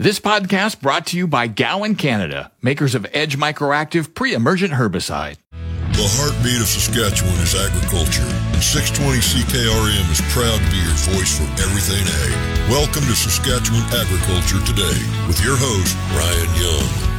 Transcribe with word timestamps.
This 0.00 0.18
podcast 0.18 0.80
brought 0.80 1.08
to 1.08 1.18
you 1.18 1.26
by 1.26 1.46
Gowan 1.46 1.94
Canada, 1.94 2.50
makers 2.62 2.94
of 2.94 3.06
Edge 3.12 3.36
Microactive 3.36 4.14
pre-emergent 4.14 4.72
herbicide. 4.72 5.36
The 5.92 6.08
heartbeat 6.16 6.56
of 6.56 6.68
Saskatchewan 6.68 7.36
is 7.44 7.54
agriculture, 7.54 8.24
and 8.24 8.62
620 8.64 9.20
CKRM 9.20 10.10
is 10.10 10.24
proud 10.32 10.56
to 10.56 10.70
be 10.72 10.80
your 10.80 10.96
voice 11.12 11.36
for 11.36 11.44
everything 11.60 12.00
ag. 12.00 12.70
Welcome 12.72 13.04
to 13.04 13.14
Saskatchewan 13.14 13.84
Agriculture 13.92 14.64
Today 14.64 15.04
with 15.28 15.44
your 15.44 15.60
host, 15.60 15.92
Ryan 16.16 16.48
Young. 16.56 17.09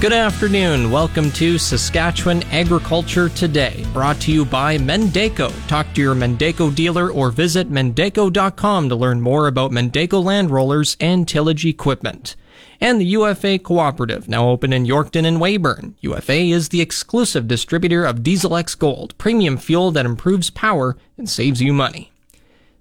Good 0.00 0.14
afternoon. 0.14 0.90
Welcome 0.90 1.30
to 1.32 1.58
Saskatchewan 1.58 2.42
Agriculture 2.44 3.28
Today, 3.28 3.84
brought 3.92 4.18
to 4.22 4.32
you 4.32 4.46
by 4.46 4.78
Mandako. 4.78 5.52
Talk 5.68 5.92
to 5.92 6.00
your 6.00 6.14
Mandako 6.14 6.74
dealer 6.74 7.10
or 7.10 7.30
visit 7.30 7.70
mandako.com 7.70 8.88
to 8.88 8.96
learn 8.96 9.20
more 9.20 9.46
about 9.46 9.72
Mandako 9.72 10.24
land 10.24 10.50
rollers 10.50 10.96
and 11.00 11.28
tillage 11.28 11.66
equipment. 11.66 12.34
And 12.80 12.98
the 12.98 13.04
UFA 13.08 13.58
Cooperative, 13.58 14.26
now 14.26 14.48
open 14.48 14.72
in 14.72 14.86
Yorkton 14.86 15.26
and 15.26 15.36
Weyburn. 15.36 15.92
UFA 16.00 16.44
is 16.44 16.70
the 16.70 16.80
exclusive 16.80 17.46
distributor 17.46 18.06
of 18.06 18.22
Diesel 18.22 18.56
X 18.56 18.74
Gold, 18.74 19.16
premium 19.18 19.58
fuel 19.58 19.90
that 19.90 20.06
improves 20.06 20.48
power 20.48 20.96
and 21.18 21.28
saves 21.28 21.60
you 21.60 21.74
money. 21.74 22.10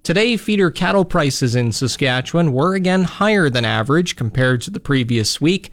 Today, 0.04 0.38
feeder 0.38 0.72
cattle 0.72 1.04
prices 1.04 1.54
in 1.54 1.74
Saskatchewan 1.74 2.54
were 2.54 2.76
again 2.76 3.04
higher 3.04 3.50
than 3.50 3.66
average 3.66 4.16
compared 4.16 4.62
to 4.62 4.72
the 4.72 4.80
previous 4.80 5.42
week. 5.42 5.70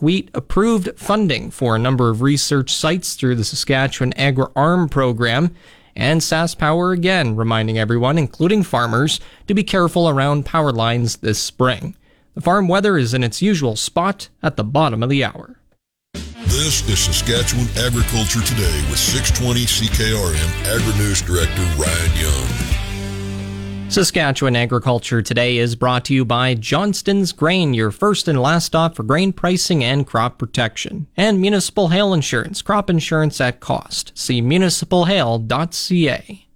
Wheat 0.00 0.30
approved 0.34 0.90
funding 0.96 1.50
for 1.50 1.74
a 1.74 1.78
number 1.78 2.10
of 2.10 2.22
research 2.22 2.74
sites 2.74 3.14
through 3.14 3.34
the 3.34 3.44
Saskatchewan 3.44 4.12
Agri-ARM 4.14 4.88
program, 4.88 5.54
and 5.96 6.20
SaskPower 6.20 6.94
again 6.94 7.36
reminding 7.36 7.78
everyone, 7.78 8.16
including 8.16 8.62
farmers, 8.62 9.20
to 9.46 9.54
be 9.54 9.64
careful 9.64 10.08
around 10.08 10.46
power 10.46 10.72
lines 10.72 11.16
this 11.16 11.38
spring. 11.38 11.96
The 12.34 12.40
farm 12.40 12.68
weather 12.68 12.96
is 12.96 13.12
in 13.12 13.24
its 13.24 13.42
usual 13.42 13.76
spot 13.76 14.28
at 14.42 14.56
the 14.56 14.64
bottom 14.64 15.02
of 15.02 15.10
the 15.10 15.24
hour. 15.24 15.56
This 16.46 16.88
is 16.88 16.98
Saskatchewan 16.98 17.68
Agriculture 17.76 18.42
Today 18.42 18.84
with 18.88 18.98
620 18.98 19.66
CKRM 19.66 20.66
Agri 20.66 20.98
News 20.98 21.22
Director 21.22 21.62
Ryan 21.76 22.16
Young. 22.16 22.79
Saskatchewan 23.90 24.54
Agriculture 24.54 25.20
Today 25.20 25.58
is 25.58 25.74
brought 25.74 26.04
to 26.04 26.14
you 26.14 26.24
by 26.24 26.54
Johnston's 26.54 27.32
Grain, 27.32 27.74
your 27.74 27.90
first 27.90 28.28
and 28.28 28.40
last 28.40 28.66
stop 28.66 28.94
for 28.94 29.02
grain 29.02 29.32
pricing 29.32 29.82
and 29.82 30.06
crop 30.06 30.38
protection, 30.38 31.08
and 31.16 31.40
Municipal 31.40 31.88
Hail 31.88 32.14
Insurance, 32.14 32.62
crop 32.62 32.88
insurance 32.88 33.40
at 33.40 33.58
cost. 33.58 34.16
See 34.16 34.40
municipalhail.ca. 34.40 36.46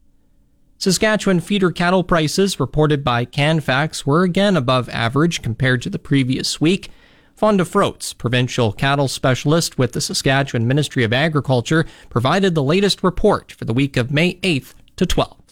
Saskatchewan 0.78 1.40
feeder 1.40 1.72
cattle 1.72 2.04
prices 2.04 2.60
reported 2.60 3.02
by 3.02 3.24
Canfax 3.24 4.06
were 4.06 4.22
again 4.22 4.56
above 4.56 4.88
average 4.90 5.42
compared 5.42 5.82
to 5.82 5.90
the 5.90 5.98
previous 5.98 6.60
week. 6.60 6.88
Fonda 7.34 7.64
Froats, 7.64 8.12
provincial 8.12 8.70
cattle 8.70 9.08
specialist 9.08 9.76
with 9.76 9.90
the 9.90 10.00
Saskatchewan 10.00 10.68
Ministry 10.68 11.02
of 11.02 11.12
Agriculture, 11.12 11.84
provided 12.10 12.54
the 12.54 12.62
latest 12.62 13.02
report 13.02 13.50
for 13.50 13.64
the 13.64 13.74
week 13.74 13.96
of 13.96 14.12
May 14.12 14.36
8th 14.36 14.74
to 14.94 15.04
12th 15.04 15.43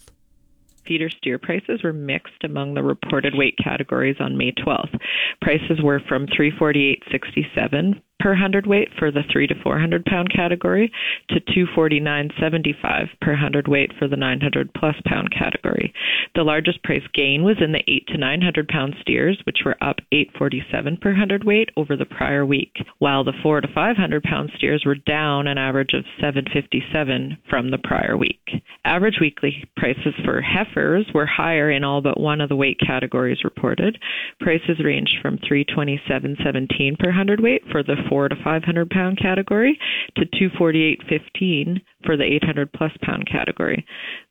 feeder 0.87 1.09
steer 1.11 1.39
prices 1.39 1.83
were 1.83 1.93
mixed 1.93 2.45
among 2.45 2.75
the 2.75 2.83
reported 2.83 3.35
weight 3.35 3.57
categories 3.63 4.17
on 4.21 4.37
May 4.37 4.53
12th. 4.53 4.99
Prices 5.41 5.81
were 5.83 6.01
from 6.09 6.27
348.67 6.27 8.01
per 8.21 8.35
hundredweight 8.35 8.89
for 8.99 9.11
the 9.11 9.23
3 9.33 9.47
to 9.49 9.55
400 9.63 10.05
pound 10.05 10.33
category 10.33 10.93
to 11.29 11.41
249.75 11.41 13.09
per 13.21 13.35
hundredweight 13.35 13.93
for 13.99 14.09
the 14.09 14.17
900 14.17 14.73
plus 14.75 14.95
pound 15.05 15.31
category. 15.37 15.93
The 16.35 16.45
largest 16.45 16.83
price 16.85 17.03
gain 17.15 17.43
was 17.43 17.57
in 17.61 17.73
the 17.73 17.83
8 17.89 18.07
to 18.09 18.19
900 18.19 18.69
pound 18.69 18.95
steers, 19.01 19.41
which 19.45 19.61
were 19.65 19.77
up 19.83 19.97
847 20.13 20.99
per 20.99 21.15
hundredweight 21.15 21.71
over 21.77 21.97
the 21.97 22.05
prior 22.05 22.47
week, 22.47 22.77
while 22.99 23.25
the 23.25 23.33
4 23.43 23.61
to 23.61 23.69
500 23.75 24.23
pound 24.23 24.51
steers 24.57 24.85
were 24.87 24.95
down 24.95 25.47
an 25.47 25.59
average 25.59 25.93
of 25.95 26.05
757 26.21 27.39
from 27.51 27.71
the 27.71 27.79
prior 27.79 28.17
week. 28.17 28.63
Average 28.85 29.19
weekly 29.21 29.65
prices 29.77 30.15
for 30.25 30.41
heifers 30.41 31.07
were 31.15 31.27
higher 31.27 31.71
in 31.71 31.85
all 31.85 32.01
but 32.01 32.21
one 32.21 32.41
of 32.41 32.49
the 32.49 32.57
weight 32.57 32.79
categories 32.81 33.45
reported. 33.45 33.99
Prices 34.41 34.79
ranged 34.83 35.19
from 35.21 35.39
327.17 35.39 36.99
per 36.99 37.11
hundredweight 37.11 37.63
for 37.71 37.83
the 37.83 37.97
4 38.09 38.29
to 38.29 38.37
500 38.43 38.91
pound 38.91 39.19
category 39.19 39.79
to 40.17 40.27
248.15 40.27 41.81
for 42.05 42.17
the 42.17 42.25
800 42.25 42.73
plus 42.73 42.93
pound 43.03 43.27
category. 43.31 43.85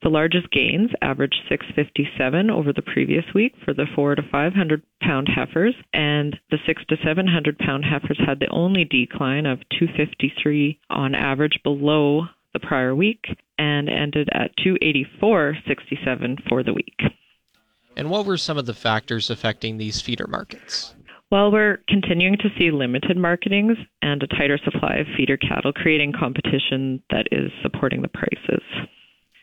The 0.03 0.09
largest 0.09 0.51
gains 0.51 0.89
averaged 1.01 1.41
657 1.49 2.49
over 2.49 2.73
the 2.73 2.81
previous 2.81 3.25
week 3.33 3.53
for 3.63 3.73
the 3.73 3.85
4 3.95 4.15
to 4.15 4.23
500 4.31 4.81
pound 5.01 5.29
heifers, 5.33 5.75
and 5.93 6.37
the 6.49 6.57
6 6.65 6.83
to 6.89 6.97
700 7.03 7.57
pound 7.57 7.85
heifers 7.85 8.19
had 8.25 8.39
the 8.39 8.49
only 8.49 8.85
decline 8.85 9.45
of 9.45 9.59
253 9.79 10.79
on 10.89 11.15
average 11.15 11.59
below 11.63 12.27
the 12.53 12.59
prior 12.59 12.95
week 12.95 13.25
and 13.57 13.89
ended 13.89 14.29
at 14.33 14.51
284.67 14.57 16.49
for 16.49 16.63
the 16.63 16.73
week. 16.73 16.99
And 17.95 18.09
what 18.09 18.25
were 18.25 18.37
some 18.37 18.57
of 18.57 18.65
the 18.65 18.73
factors 18.73 19.29
affecting 19.29 19.77
these 19.77 20.01
feeder 20.01 20.27
markets? 20.27 20.95
Well, 21.31 21.49
we're 21.49 21.77
continuing 21.87 22.37
to 22.39 22.49
see 22.59 22.71
limited 22.71 23.15
marketings 23.15 23.77
and 24.01 24.21
a 24.21 24.27
tighter 24.27 24.59
supply 24.65 24.95
of 24.95 25.07
feeder 25.15 25.37
cattle, 25.37 25.71
creating 25.71 26.11
competition 26.11 27.01
that 27.09 27.27
is 27.31 27.49
supporting 27.63 28.01
the 28.01 28.09
prices. 28.09 28.61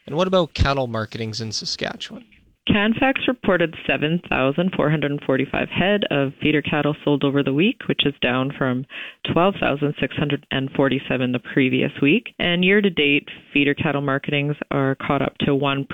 And 0.07 0.15
what 0.15 0.29
about 0.29 0.53
cattle 0.53 0.87
marketings 0.87 1.41
in 1.41 1.51
Saskatchewan? 1.51 2.27
Canfax 2.67 3.23
reported 3.27 3.75
7,445 3.87 5.69
head 5.71 6.03
of 6.11 6.35
feeder 6.43 6.61
cattle 6.61 6.95
sold 7.03 7.25
over 7.25 7.43
the 7.43 7.55
week, 7.55 7.89
which 7.89 8.05
is 8.05 8.13
down 8.21 8.53
from 8.59 8.85
12,647 9.33 11.33
the 11.33 11.39
previous 11.55 11.93
week. 12.03 12.35
And 12.39 12.63
year 12.63 12.83
to 12.83 12.91
date, 12.91 13.31
feeder 13.55 13.73
cattle 13.73 14.03
marketings 14.03 14.57
are 14.71 14.95
caught 14.97 15.23
up 15.23 15.39
to 15.39 15.53
1% 15.53 15.87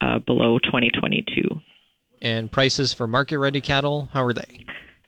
uh, 0.00 0.18
below 0.20 0.58
2022. 0.60 1.60
And 2.22 2.50
prices 2.50 2.94
for 2.94 3.06
market 3.06 3.38
ready 3.38 3.60
cattle, 3.60 4.08
how 4.14 4.24
are 4.24 4.32
they? 4.32 4.64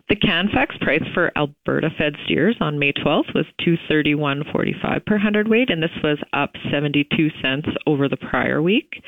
The 0.09 0.17
Canfax 0.17 0.77
price 0.81 1.03
for 1.15 1.33
Alberta 1.37 1.91
fed 1.99 2.15
steers 2.25 2.57
on 2.61 2.79
May 2.79 2.93
12th 2.93 3.35
was 3.35 3.47
231.45 3.67 5.05
per 5.05 5.19
hundredweight, 5.19 5.69
and 5.69 5.83
this 5.83 5.91
was 6.03 6.19
up 6.33 6.55
72 6.71 7.31
cents 7.43 7.69
over 7.89 8.09
the 8.09 8.17
prior 8.17 8.63
week, 8.63 9.03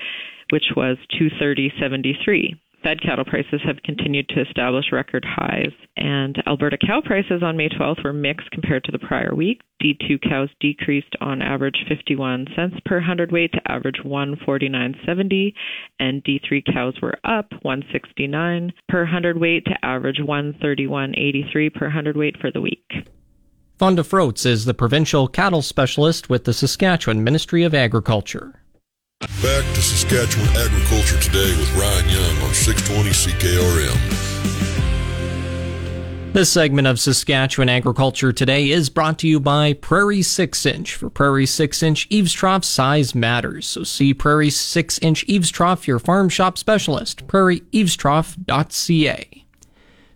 which 0.50 0.72
was 0.74 0.96
230.73. 1.20 2.58
Fed 2.82 3.02
cattle 3.02 3.24
prices 3.24 3.60
have 3.64 3.82
continued 3.82 4.28
to 4.28 4.40
establish 4.40 4.92
record 4.92 5.24
highs, 5.24 5.72
and 5.96 6.40
Alberta 6.46 6.78
cow 6.78 7.00
prices 7.04 7.42
on 7.42 7.56
May 7.56 7.68
12th 7.68 8.04
were 8.04 8.12
mixed 8.12 8.50
compared 8.52 8.84
to 8.84 8.92
the 8.92 9.00
prior 9.00 9.34
week. 9.34 9.62
D2 9.82 10.20
cows 10.28 10.48
decreased 10.60 11.14
on 11.20 11.42
average 11.42 11.84
51 11.88 12.46
cents 12.54 12.76
per 12.84 13.00
hundredweight 13.00 13.52
to 13.52 13.70
average 13.70 14.00
149.70, 14.04 15.52
and 15.98 16.22
D3 16.22 16.72
cows 16.72 16.94
were 17.02 17.18
up 17.24 17.50
169 17.62 18.72
per 18.88 19.04
hundredweight 19.04 19.64
to 19.64 19.84
average 19.84 20.18
131.83 20.18 21.74
per 21.74 21.90
hundredweight 21.90 22.36
for 22.40 22.52
the 22.52 22.60
week. 22.60 22.90
Fonda 23.76 24.02
Froats 24.02 24.46
is 24.46 24.64
the 24.64 24.74
provincial 24.74 25.28
cattle 25.28 25.62
specialist 25.62 26.28
with 26.28 26.44
the 26.44 26.52
Saskatchewan 26.52 27.22
Ministry 27.22 27.64
of 27.64 27.74
Agriculture. 27.74 28.60
Back 29.20 29.64
to 29.74 29.82
Saskatchewan 29.82 30.48
Agriculture 30.56 31.18
Today 31.18 31.50
with 31.58 31.74
Ryan 31.74 32.08
Young 32.08 32.38
on 32.42 32.54
620 32.54 33.10
CKRM. 33.10 33.98
This 36.32 36.52
segment 36.52 36.86
of 36.86 37.00
Saskatchewan 37.00 37.68
Agriculture 37.68 38.32
Today 38.32 38.70
is 38.70 38.88
brought 38.88 39.18
to 39.18 39.26
you 39.26 39.40
by 39.40 39.72
Prairie 39.72 40.22
6 40.22 40.64
Inch. 40.66 40.94
For 40.94 41.10
Prairie 41.10 41.46
6 41.46 41.82
Inch 41.82 42.06
Eaves 42.10 42.32
Trough, 42.32 42.64
size 42.64 43.16
matters. 43.16 43.66
So 43.66 43.82
see 43.82 44.14
Prairie 44.14 44.50
6 44.50 45.00
Inch 45.00 45.24
Eaves 45.26 45.50
Trough, 45.50 45.88
your 45.88 45.98
farm 45.98 46.28
shop 46.28 46.56
specialist. 46.56 47.26
PrairieEavesTrough.ca. 47.26 49.44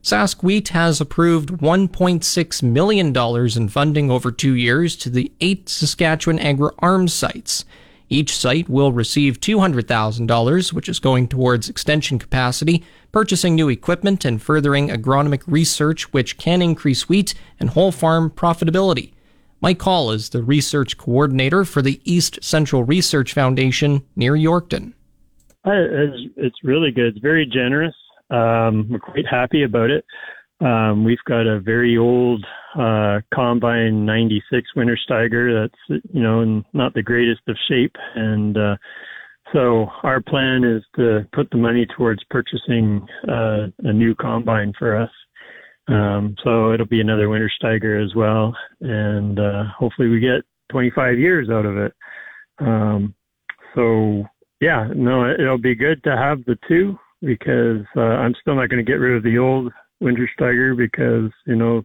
Sask 0.01 0.45
Wheat 0.45 0.69
has 0.69 1.01
approved 1.01 1.49
$1.6 1.49 2.63
million 2.63 3.13
in 3.57 3.69
funding 3.69 4.13
over 4.13 4.31
two 4.31 4.55
years 4.55 4.95
to 4.95 5.11
the 5.11 5.33
eight 5.41 5.69
Saskatchewan 5.69 6.39
Agri-ARM 6.39 7.09
sites. 7.09 7.65
Each 8.13 8.37
site 8.37 8.69
will 8.69 8.93
receive 8.93 9.41
$200,000, 9.41 10.73
which 10.75 10.87
is 10.87 10.99
going 10.99 11.29
towards 11.29 11.71
extension 11.71 12.19
capacity, 12.19 12.85
purchasing 13.11 13.55
new 13.55 13.71
equipment, 13.71 14.27
and 14.27 14.41
furthering 14.41 14.89
agronomic 14.89 15.43
research, 15.47 16.13
which 16.13 16.37
can 16.37 16.61
increase 16.61 17.09
wheat 17.09 17.33
and 17.59 17.71
whole 17.71 17.91
farm 17.91 18.29
profitability. 18.29 19.15
Mike 19.63 19.81
Hall 19.81 20.11
is 20.11 20.29
the 20.29 20.43
research 20.43 20.99
coordinator 20.99 21.65
for 21.65 21.81
the 21.81 22.03
East 22.05 22.39
Central 22.43 22.85
Research 22.85 23.33
Foundation 23.33 24.05
near 24.15 24.35
Yorkton. 24.35 24.93
It's, 25.65 26.57
really 26.63 26.91
good. 26.91 27.15
It's 27.15 27.19
very 27.19 27.47
generous. 27.47 27.95
Um, 28.29 28.91
we're 28.91 28.99
quite 28.99 29.27
happy 29.27 29.63
about 29.63 29.89
it. 29.89 30.05
Um, 30.61 31.03
we've 31.05 31.25
got 31.25 31.47
a 31.47 31.61
very 31.61 31.97
old 31.97 32.45
uh, 32.79 33.21
combine 33.35 34.07
96 34.07 34.69
Wintersteiger 34.77 35.69
that's 35.69 36.03
you 36.13 36.23
know 36.23 36.63
not 36.73 36.95
the 36.95 37.03
greatest 37.03 37.43
of 37.49 37.57
shape, 37.69 37.95
and 38.15 38.57
uh, 38.57 38.77
so 39.53 39.89
our 40.03 40.21
plan 40.21 40.65
is 40.65 40.83
to 40.97 41.27
put 41.33 41.51
the 41.51 41.59
money 41.59 41.87
towards 41.97 42.23
purchasing 42.31 43.07
uh, 43.29 43.67
a 43.81 43.93
new 43.93 44.15
combine 44.15 44.73
for 44.79 44.97
us. 44.97 45.11
Um, 45.89 46.37
so 46.45 46.73
it'll 46.73 46.87
be 46.87 47.01
another 47.01 47.27
Wintersteiger 47.27 48.03
as 48.03 48.15
well, 48.15 48.57
and 48.81 49.39
uh, 49.39 49.65
hopefully 49.77 50.09
we 50.09 50.21
get 50.21 50.43
25 50.71 51.19
years 51.19 51.51
out 51.51 51.67
of 51.67 51.77
it. 51.77 51.93
Um, 52.59 53.15
so 53.75 54.25
yeah, 54.61 54.89
no, 54.95 55.31
it'll 55.31 55.59
be 55.59 55.75
good 55.75 56.03
to 56.05 56.17
have 56.17 56.45
the 56.45 56.57
two 56.69 56.97
because 57.21 57.85
uh, 57.97 58.01
I'm 58.01 58.35
still 58.41 58.55
not 58.55 58.69
going 58.69 58.85
to 58.85 58.91
get 58.91 58.99
rid 58.99 59.17
of 59.17 59.23
the 59.23 59.39
old 59.39 59.73
Wintersteiger 60.03 60.77
because 60.77 61.31
you 61.47 61.57
know 61.57 61.83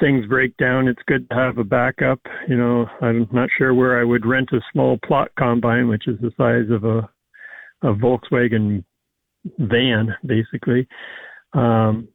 things 0.00 0.26
break 0.26 0.56
down. 0.56 0.88
It's 0.88 1.02
good 1.06 1.28
to 1.30 1.36
have 1.36 1.58
a 1.58 1.64
backup. 1.64 2.20
You 2.48 2.56
know, 2.56 2.86
I'm 3.00 3.28
not 3.32 3.48
sure 3.56 3.74
where 3.74 4.00
I 4.00 4.04
would 4.04 4.26
rent 4.26 4.48
a 4.52 4.60
small 4.72 4.98
plot 5.04 5.30
combine, 5.38 5.88
which 5.88 6.08
is 6.08 6.18
the 6.20 6.32
size 6.36 6.70
of 6.70 6.84
a 6.84 7.08
a 7.82 7.94
Volkswagen 7.94 8.84
van, 9.58 10.14
basically. 10.26 10.86
Um, 11.54 12.08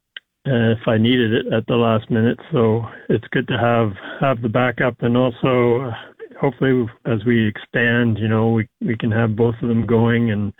if 0.45 0.87
I 0.87 0.97
needed 0.97 1.33
it 1.33 1.53
at 1.53 1.65
the 1.65 1.75
last 1.75 2.11
minute, 2.11 2.37
so 2.51 2.83
it's 3.09 3.27
good 3.31 3.47
to 3.47 3.57
have 3.57 3.93
have 4.21 4.41
the 4.41 4.49
backup, 4.49 4.95
and 5.01 5.17
also 5.17 5.91
hopefully 6.39 6.85
as 7.05 7.23
we 7.25 7.47
expand, 7.47 8.19
you 8.19 8.27
know, 8.27 8.51
we 8.51 8.67
we 8.81 8.95
can 8.95 9.11
have 9.11 9.35
both 9.35 9.55
of 9.61 9.69
them 9.69 9.85
going 9.85 10.31
and 10.31 10.53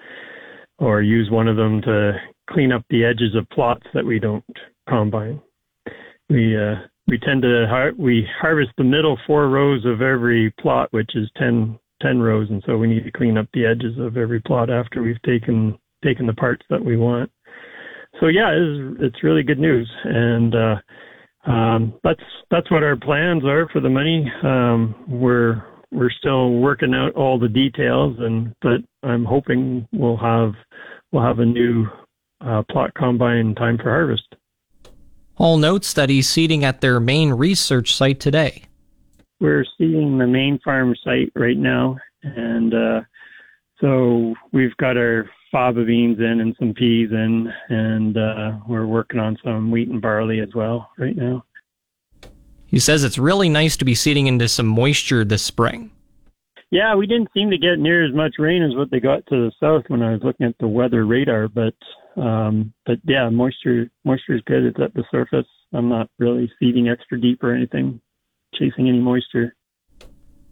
or 0.80 1.02
use 1.02 1.30
one 1.30 1.48
of 1.48 1.56
them 1.56 1.82
to 1.84 2.14
clean 2.50 2.72
up 2.72 2.84
the 2.90 3.06
edges 3.06 3.36
of 3.36 3.50
plots 3.50 3.86
that 3.94 4.06
we 4.06 4.20
don't 4.20 4.44
combine. 4.90 5.40
We 6.30 6.58
uh, 6.58 6.76
we 7.08 7.18
tend 7.20 7.42
to 7.44 7.66
har- 7.70 7.94
we 7.98 8.28
harvest 8.40 8.72
the 8.78 8.84
middle 8.84 9.18
four 9.28 9.50
rows 9.50 9.86
of 9.86 10.02
every 10.02 10.52
plot, 10.60 10.88
which 10.92 11.16
is 11.16 11.30
10, 11.38 11.78
10 12.02 12.20
rows, 12.20 12.50
and 12.50 12.64
so 12.66 12.78
we 12.78 12.88
need 12.88 13.04
to 13.04 13.12
clean 13.12 13.38
up 13.38 13.48
the 13.54 13.66
edges 13.66 13.98
of 14.00 14.18
every 14.18 14.42
plot 14.42 14.70
after 14.70 15.02
we've 15.02 15.22
taken 15.24 15.78
taken 16.04 16.28
the 16.28 16.34
parts 16.34 16.64
that 16.70 16.84
we 16.84 16.98
want. 16.98 17.32
So 18.20 18.28
yeah, 18.28 18.52
it's 18.52 18.98
it's 19.02 19.24
really 19.24 19.44
good 19.44 19.60
news, 19.60 19.90
and 20.04 20.56
uh, 20.56 21.52
um, 21.52 21.94
that's 22.04 22.24
that's 22.50 22.70
what 22.72 22.84
our 22.84 22.96
plans 22.96 23.44
are 23.46 23.68
for 23.70 23.82
the 23.82 23.90
money. 23.90 24.32
Um, 24.44 24.96
we're 25.08 25.64
we're 25.92 26.12
still 26.12 26.54
working 26.54 26.94
out 26.94 27.14
all 27.16 27.38
the 27.38 27.50
details, 27.50 28.18
and 28.20 28.56
but 28.62 28.82
I'm 29.08 29.26
hoping 29.26 29.88
we'll 29.92 30.18
have 30.18 30.54
we'll 31.12 31.24
have 31.24 31.40
a 31.40 31.46
new 31.46 31.86
uh, 32.42 32.64
plot 32.70 32.94
combine 32.96 33.56
time 33.56 33.78
for 33.78 33.90
harvest. 33.90 34.36
Hall 35.36 35.58
notes 35.58 35.94
that 35.94 36.10
he's 36.10 36.30
seeding 36.30 36.64
at 36.64 36.82
their 36.82 37.00
main 37.00 37.32
research 37.32 37.94
site 37.94 38.20
today. 38.20 38.64
We're 39.40 39.66
seeding 39.78 40.18
the 40.18 40.28
main 40.28 40.60
farm 40.64 40.96
site 41.04 41.32
right 41.36 41.58
now, 41.58 41.98
and 42.24 42.74
uh, 42.74 43.02
so 43.82 44.34
we've 44.54 44.76
got 44.78 44.96
our 44.98 45.30
faba 45.54 45.86
beans 45.86 46.20
in 46.20 46.40
and 46.40 46.56
some 46.58 46.74
peas 46.74 47.10
in, 47.12 47.52
and 47.70 48.18
uh, 48.18 48.54
we're 48.68 48.86
working 48.86 49.20
on 49.20 49.38
some 49.44 49.72
wheat 49.72 49.90
and 49.90 50.02
barley 50.02 50.40
as 50.40 50.50
well 50.56 50.90
right 50.98 51.16
now. 51.16 51.44
He 52.66 52.80
says 52.80 53.04
it's 53.04 53.18
really 53.18 53.50
nice 53.50 53.78
to 53.78 53.86
be 53.86 53.96
seeding 53.96 54.28
into 54.28 54.48
some 54.48 54.68
moisture 54.68 55.24
this 55.24 55.44
spring. 55.44 55.92
Yeah, 56.72 56.96
we 56.96 57.08
didn't 57.08 57.30
seem 57.34 57.52
to 57.52 57.58
get 57.58 57.78
near 57.78 58.06
as 58.06 58.14
much 58.14 58.36
rain 58.40 58.64
as 58.64 58.76
what 58.76 58.90
they 58.90 59.00
got 59.00 59.26
to 59.28 59.36
the 59.36 59.52
south 59.60 59.84
when 59.88 60.02
I 60.02 60.12
was 60.12 60.22
looking 60.24 60.46
at 60.46 60.58
the 60.60 60.68
weather 60.68 61.06
radar, 61.06 61.48
but 61.48 61.76
um, 62.16 62.74
but 62.86 62.98
yeah, 63.04 63.30
moisture 63.30 63.90
moisture 64.04 64.36
is 64.36 64.42
good. 64.46 64.64
It's 64.64 64.80
at 64.80 64.94
the 64.94 65.04
surface. 65.12 65.48
I'm 65.74 65.90
not 65.90 66.10
really 66.20 66.52
seeding 66.60 66.90
extra 66.90 67.20
deep 67.20 67.44
or 67.44 67.54
anything, 67.54 68.00
chasing 68.54 68.88
any 68.88 69.00
moisture. 69.00 69.56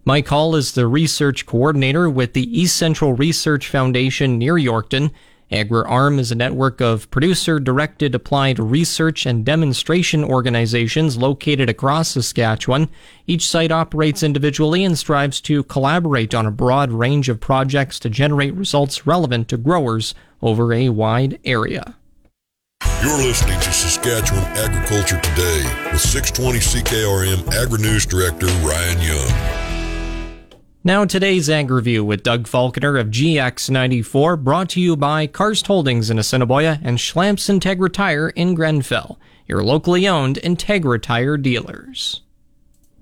Mike 0.06 0.28
Hall 0.28 0.56
is 0.56 0.74
the 0.74 0.86
research 0.86 1.46
coordinator 1.46 2.10
with 2.10 2.34
the 2.34 2.60
East 2.60 2.76
Central 2.76 3.14
Research 3.14 3.70
Foundation 3.70 4.38
near 4.38 4.56
Yorkton. 4.56 5.12
AgriArm 5.54 6.18
is 6.18 6.32
a 6.32 6.36
network 6.36 6.82
of 6.82 7.10
producer 7.12 7.60
directed 7.60 8.16
applied 8.16 8.58
research 8.58 9.28
and 9.28 9.46
demonstration 9.46 10.24
organizations 10.24 11.16
located 11.16 11.70
across 11.70 12.10
Saskatchewan. 12.10 12.90
Each 13.28 13.48
site 13.48 13.72
operates 13.72 14.24
individually 14.24 14.84
and 14.84 14.98
strives 14.98 15.40
to 15.42 15.64
collaborate 15.66 16.34
on 16.34 16.48
a 16.48 16.52
broad 16.52 16.92
range 16.92 17.30
of 17.30 17.40
projects 17.40 18.00
to 18.00 18.10
generate 18.10 18.56
results 18.56 19.06
relevant 19.06 19.48
to 19.50 19.58
growers 19.58 20.16
over 20.42 20.74
a 20.74 20.90
wide 20.90 21.40
area. 21.46 21.96
You're 23.04 23.18
listening 23.18 23.60
to 23.60 23.72
Saskatchewan 23.72 24.44
Agriculture 24.58 25.20
Today 25.22 25.64
with 25.92 26.02
620 26.02 26.60
CKRM 26.60 27.54
Agri 27.54 27.80
News 27.80 28.08
Director 28.08 28.48
Ryan 28.48 29.02
Young. 29.02 29.63
Now, 30.86 31.06
today's 31.06 31.50
Ag 31.50 31.72
Review 31.72 32.04
with 32.04 32.24
Doug 32.24 32.46
Falconer 32.46 32.98
of 32.98 33.08
GX94, 33.08 34.44
brought 34.44 34.68
to 34.72 34.82
you 34.82 34.98
by 34.98 35.28
Karst 35.28 35.68
Holdings 35.68 36.10
in 36.10 36.20
Assiniboia 36.20 36.78
and 36.84 36.98
Schlamps 36.98 37.50
Integra 37.50 37.90
Tire 37.90 38.32
in 38.32 38.54
Grenfell, 38.54 39.18
your 39.48 39.64
locally 39.64 40.06
owned 40.06 40.40
Integra 40.44 41.02
Tire 41.02 41.38
dealers. 41.38 42.20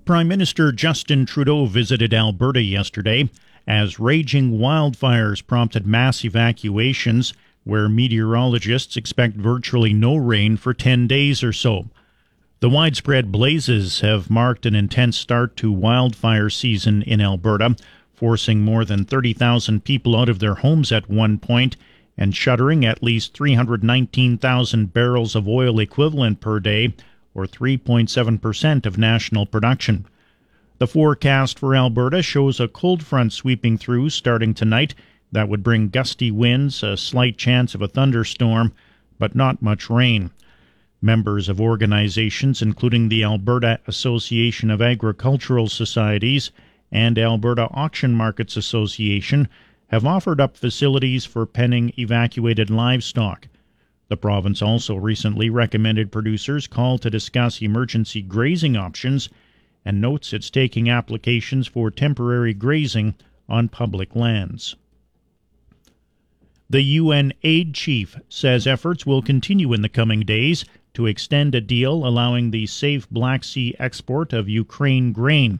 Prime 0.04 0.28
Minister 0.28 0.70
Justin 0.70 1.26
Trudeau 1.26 1.66
visited 1.66 2.14
Alberta 2.14 2.62
yesterday 2.62 3.28
as 3.66 3.98
raging 3.98 4.60
wildfires 4.60 5.44
prompted 5.44 5.84
mass 5.84 6.24
evacuations, 6.24 7.34
where 7.64 7.88
meteorologists 7.88 8.96
expect 8.96 9.34
virtually 9.34 9.92
no 9.92 10.14
rain 10.14 10.56
for 10.56 10.72
10 10.72 11.08
days 11.08 11.42
or 11.42 11.52
so. 11.52 11.88
The 12.62 12.70
widespread 12.70 13.32
blazes 13.32 14.02
have 14.02 14.30
marked 14.30 14.66
an 14.66 14.76
intense 14.76 15.16
start 15.16 15.56
to 15.56 15.72
wildfire 15.72 16.48
season 16.48 17.02
in 17.02 17.20
Alberta, 17.20 17.74
forcing 18.14 18.60
more 18.60 18.84
than 18.84 19.04
30,000 19.04 19.82
people 19.82 20.16
out 20.16 20.28
of 20.28 20.38
their 20.38 20.54
homes 20.54 20.92
at 20.92 21.10
one 21.10 21.38
point 21.38 21.76
and 22.16 22.36
shuttering 22.36 22.84
at 22.84 23.02
least 23.02 23.34
319,000 23.34 24.92
barrels 24.92 25.34
of 25.34 25.48
oil 25.48 25.80
equivalent 25.80 26.40
per 26.40 26.60
day, 26.60 26.94
or 27.34 27.46
3.7% 27.46 28.86
of 28.86 28.96
national 28.96 29.44
production. 29.44 30.06
The 30.78 30.86
forecast 30.86 31.58
for 31.58 31.74
Alberta 31.74 32.22
shows 32.22 32.60
a 32.60 32.68
cold 32.68 33.02
front 33.02 33.32
sweeping 33.32 33.76
through 33.76 34.10
starting 34.10 34.54
tonight 34.54 34.94
that 35.32 35.48
would 35.48 35.64
bring 35.64 35.88
gusty 35.88 36.30
winds, 36.30 36.84
a 36.84 36.96
slight 36.96 37.36
chance 37.36 37.74
of 37.74 37.82
a 37.82 37.88
thunderstorm, 37.88 38.72
but 39.18 39.34
not 39.34 39.62
much 39.62 39.90
rain. 39.90 40.30
Members 41.04 41.48
of 41.48 41.60
organizations 41.60 42.62
including 42.62 43.08
the 43.08 43.24
Alberta 43.24 43.80
Association 43.88 44.70
of 44.70 44.80
Agricultural 44.80 45.68
Societies 45.68 46.52
and 46.92 47.18
Alberta 47.18 47.68
Auction 47.72 48.14
Markets 48.14 48.56
Association 48.56 49.48
have 49.88 50.06
offered 50.06 50.40
up 50.40 50.56
facilities 50.56 51.24
for 51.24 51.44
penning 51.44 51.92
evacuated 51.98 52.70
livestock. 52.70 53.48
The 54.06 54.16
province 54.16 54.62
also 54.62 54.94
recently 54.94 55.50
recommended 55.50 56.12
producers 56.12 56.68
call 56.68 56.98
to 56.98 57.10
discuss 57.10 57.60
emergency 57.60 58.22
grazing 58.22 58.76
options 58.76 59.28
and 59.84 60.00
notes 60.00 60.32
it's 60.32 60.50
taking 60.50 60.88
applications 60.88 61.66
for 61.66 61.90
temporary 61.90 62.54
grazing 62.54 63.16
on 63.48 63.68
public 63.68 64.14
lands. 64.14 64.76
The 66.70 66.82
UN 66.82 67.32
aid 67.42 67.74
chief 67.74 68.16
says 68.28 68.68
efforts 68.68 69.04
will 69.04 69.20
continue 69.20 69.72
in 69.72 69.82
the 69.82 69.88
coming 69.88 70.20
days 70.20 70.64
to 70.94 71.06
extend 71.06 71.54
a 71.54 71.60
deal 71.60 72.06
allowing 72.06 72.50
the 72.50 72.66
safe 72.66 73.08
Black 73.10 73.44
Sea 73.44 73.74
export 73.78 74.32
of 74.32 74.48
Ukraine 74.48 75.12
grain. 75.12 75.58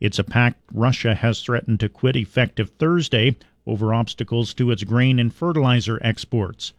It's 0.00 0.18
a 0.18 0.24
pact 0.24 0.60
Russia 0.72 1.14
has 1.14 1.40
threatened 1.40 1.80
to 1.80 1.88
quit 1.88 2.16
effective 2.16 2.70
Thursday 2.70 3.36
over 3.66 3.92
obstacles 3.92 4.54
to 4.54 4.70
its 4.70 4.84
grain 4.84 5.18
and 5.18 5.32
fertilizer 5.32 5.98
exports. 6.02 6.72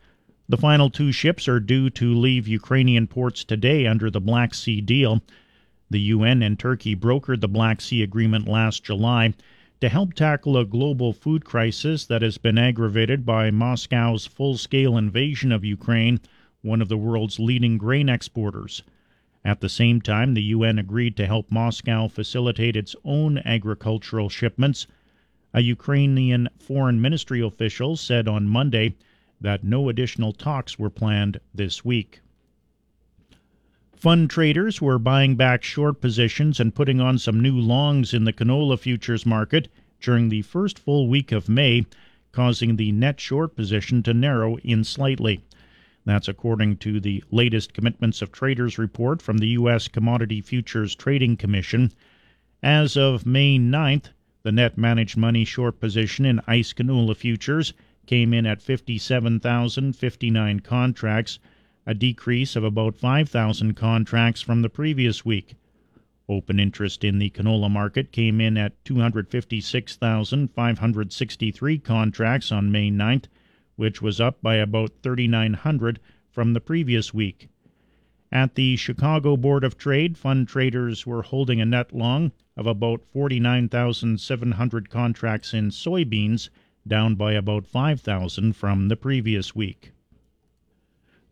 The 0.47 0.57
final 0.57 0.89
two 0.89 1.11
ships 1.11 1.47
are 1.47 1.59
due 1.59 1.89
to 1.91 2.13
leave 2.13 2.47
Ukrainian 2.47 3.07
ports 3.07 3.43
today 3.43 3.87
under 3.87 4.11
the 4.11 4.21
Black 4.21 4.53
Sea 4.53 4.81
deal. 4.81 5.23
The 5.89 6.01
UN 6.01 6.43
and 6.43 6.59
Turkey 6.59 6.95
brokered 6.95 7.41
the 7.41 7.47
Black 7.47 7.81
Sea 7.81 8.03
Agreement 8.03 8.47
last 8.47 8.83
July 8.83 9.33
to 9.81 9.89
help 9.89 10.13
tackle 10.13 10.57
a 10.57 10.65
global 10.65 11.13
food 11.13 11.45
crisis 11.45 12.05
that 12.05 12.21
has 12.21 12.37
been 12.37 12.57
aggravated 12.57 13.25
by 13.25 13.51
Moscow's 13.51 14.25
full 14.25 14.57
scale 14.57 14.97
invasion 14.97 15.51
of 15.51 15.65
Ukraine 15.65 16.19
one 16.65 16.81
of 16.81 16.89
the 16.89 16.97
world's 16.97 17.39
leading 17.39 17.77
grain 17.77 18.09
exporters. 18.09 18.81
At 19.43 19.61
the 19.61 19.69
same 19.69 20.01
time, 20.01 20.33
the 20.33 20.41
UN 20.41 20.79
agreed 20.79 21.15
to 21.17 21.27
help 21.27 21.51
Moscow 21.51 22.07
facilitate 22.07 22.75
its 22.75 22.95
own 23.05 23.37
agricultural 23.45 24.29
shipments. 24.29 24.87
A 25.53 25.61
Ukrainian 25.61 26.49
foreign 26.57 26.99
ministry 26.99 27.39
official 27.39 27.95
said 27.95 28.27
on 28.27 28.47
Monday 28.47 28.95
that 29.39 29.63
no 29.63 29.89
additional 29.89 30.33
talks 30.33 30.79
were 30.79 30.89
planned 30.89 31.39
this 31.53 31.85
week. 31.85 32.21
Fund 33.95 34.31
traders 34.31 34.81
were 34.81 34.97
buying 34.97 35.35
back 35.35 35.63
short 35.63 36.01
positions 36.01 36.59
and 36.59 36.73
putting 36.73 36.99
on 36.99 37.19
some 37.19 37.39
new 37.39 37.59
longs 37.59 38.11
in 38.11 38.23
the 38.23 38.33
canola 38.33 38.79
futures 38.79 39.25
market 39.25 39.67
during 40.01 40.29
the 40.29 40.41
first 40.41 40.79
full 40.79 41.07
week 41.07 41.31
of 41.31 41.47
May, 41.47 41.85
causing 42.31 42.75
the 42.75 42.91
net 42.91 43.19
short 43.19 43.55
position 43.55 44.01
to 44.01 44.13
narrow 44.15 44.57
in 44.57 44.83
slightly. 44.83 45.41
That's 46.05 46.27
according 46.27 46.77
to 46.77 46.99
the 46.99 47.23
latest 47.31 47.73
Commitments 47.73 48.21
of 48.21 48.31
Traders 48.31 48.77
report 48.77 49.23
from 49.23 49.39
the 49.39 49.47
U.S. 49.47 49.87
Commodity 49.87 50.39
Futures 50.39 50.93
Trading 50.93 51.35
Commission. 51.35 51.91
As 52.61 52.95
of 52.95 53.25
May 53.25 53.57
9th, 53.57 54.09
the 54.43 54.51
net 54.51 54.77
managed 54.77 55.17
money 55.17 55.45
short 55.45 55.79
position 55.79 56.23
in 56.23 56.41
ICE 56.45 56.73
canola 56.73 57.15
futures 57.15 57.73
came 58.05 58.35
in 58.35 58.45
at 58.45 58.61
57,059 58.61 60.59
contracts, 60.59 61.39
a 61.87 61.95
decrease 61.95 62.55
of 62.55 62.63
about 62.63 62.95
5,000 62.95 63.73
contracts 63.73 64.41
from 64.41 64.61
the 64.61 64.69
previous 64.69 65.25
week. 65.25 65.55
Open 66.29 66.59
interest 66.59 67.03
in 67.03 67.17
the 67.17 67.31
canola 67.31 67.71
market 67.71 68.11
came 68.11 68.39
in 68.39 68.57
at 68.57 68.85
256,563 68.85 71.79
contracts 71.79 72.51
on 72.51 72.71
May 72.71 72.91
9th, 72.91 73.25
which 73.75 74.01
was 74.01 74.21
up 74.21 74.41
by 74.41 74.55
about 74.55 74.91
3,900 75.03 75.99
from 76.29 76.53
the 76.53 76.61
previous 76.61 77.13
week. 77.13 77.49
At 78.31 78.55
the 78.55 78.75
Chicago 78.75 79.37
Board 79.37 79.63
of 79.63 79.77
Trade, 79.77 80.17
fund 80.17 80.47
traders 80.47 81.05
were 81.05 81.21
holding 81.21 81.61
a 81.61 81.65
net 81.65 81.93
long 81.93 82.31
of 82.57 82.67
about 82.67 83.03
49,700 83.13 84.89
contracts 84.89 85.53
in 85.53 85.69
soybeans, 85.69 86.49
down 86.87 87.15
by 87.15 87.33
about 87.33 87.65
5,000 87.65 88.53
from 88.53 88.87
the 88.87 88.95
previous 88.95 89.55
week. 89.55 89.91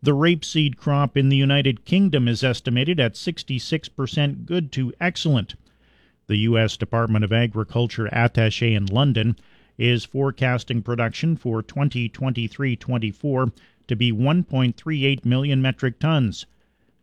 The 0.02 0.14
rapeseed 0.14 0.76
crop 0.76 1.16
in 1.16 1.30
the 1.30 1.36
United 1.36 1.84
Kingdom 1.84 2.28
is 2.28 2.44
estimated 2.44 3.00
at 3.00 3.14
66% 3.14 4.44
good 4.44 4.70
to 4.72 4.92
excellent. 5.00 5.54
The 6.26 6.36
U.S. 6.38 6.76
Department 6.76 7.24
of 7.24 7.32
Agriculture 7.32 8.08
attache 8.12 8.74
in 8.74 8.86
London 8.86 9.36
is 9.78 10.04
forecasting 10.04 10.82
production 10.82 11.36
for 11.36 11.62
2023 11.62 12.76
24 12.76 13.52
to 13.86 13.96
be 13.96 14.12
1.38 14.12 15.24
million 15.24 15.60
metric 15.60 15.98
tons. 15.98 16.46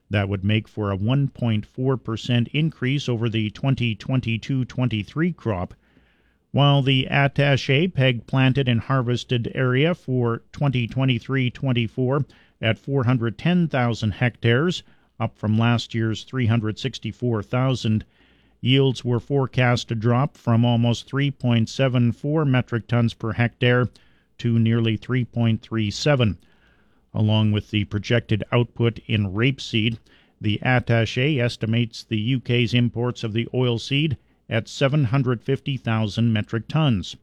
That 0.09 0.27
would 0.27 0.43
make 0.43 0.67
for 0.67 0.91
a 0.91 0.97
1.4% 0.97 2.47
increase 2.49 3.07
over 3.07 3.29
the 3.29 3.49
2022 3.49 4.65
23 4.65 5.33
crop, 5.33 5.73
while 6.51 6.81
the 6.81 7.07
attache 7.07 7.87
peg 7.87 8.27
planted 8.27 8.67
and 8.67 8.81
harvested 8.81 9.51
area 9.55 9.95
for 9.95 10.43
2023 10.51 11.49
24 11.49 12.25
at 12.61 12.77
410,000 12.77 14.11
hectares, 14.11 14.83
up 15.19 15.37
from 15.37 15.57
last 15.57 15.95
year's 15.95 16.23
364,000. 16.23 18.03
Yields 18.63 19.03
were 19.03 19.19
forecast 19.19 19.87
to 19.87 19.95
drop 19.95 20.37
from 20.37 20.63
almost 20.63 21.09
3.74 21.09 22.47
metric 22.47 22.87
tons 22.87 23.15
per 23.15 23.33
hectare 23.33 23.89
to 24.37 24.59
nearly 24.59 24.97
3.37. 24.97 26.37
Along 27.11 27.51
with 27.51 27.71
the 27.71 27.85
projected 27.85 28.43
output 28.51 28.99
in 29.07 29.33
rapeseed, 29.33 29.97
the 30.39 30.59
attache 30.61 31.39
estimates 31.39 32.03
the 32.03 32.35
UK's 32.35 32.75
imports 32.75 33.23
of 33.23 33.33
the 33.33 33.47
oilseed 33.51 34.15
at 34.47 34.67
750,000 34.67 36.31
metric 36.31 36.67
tons. 36.67 37.15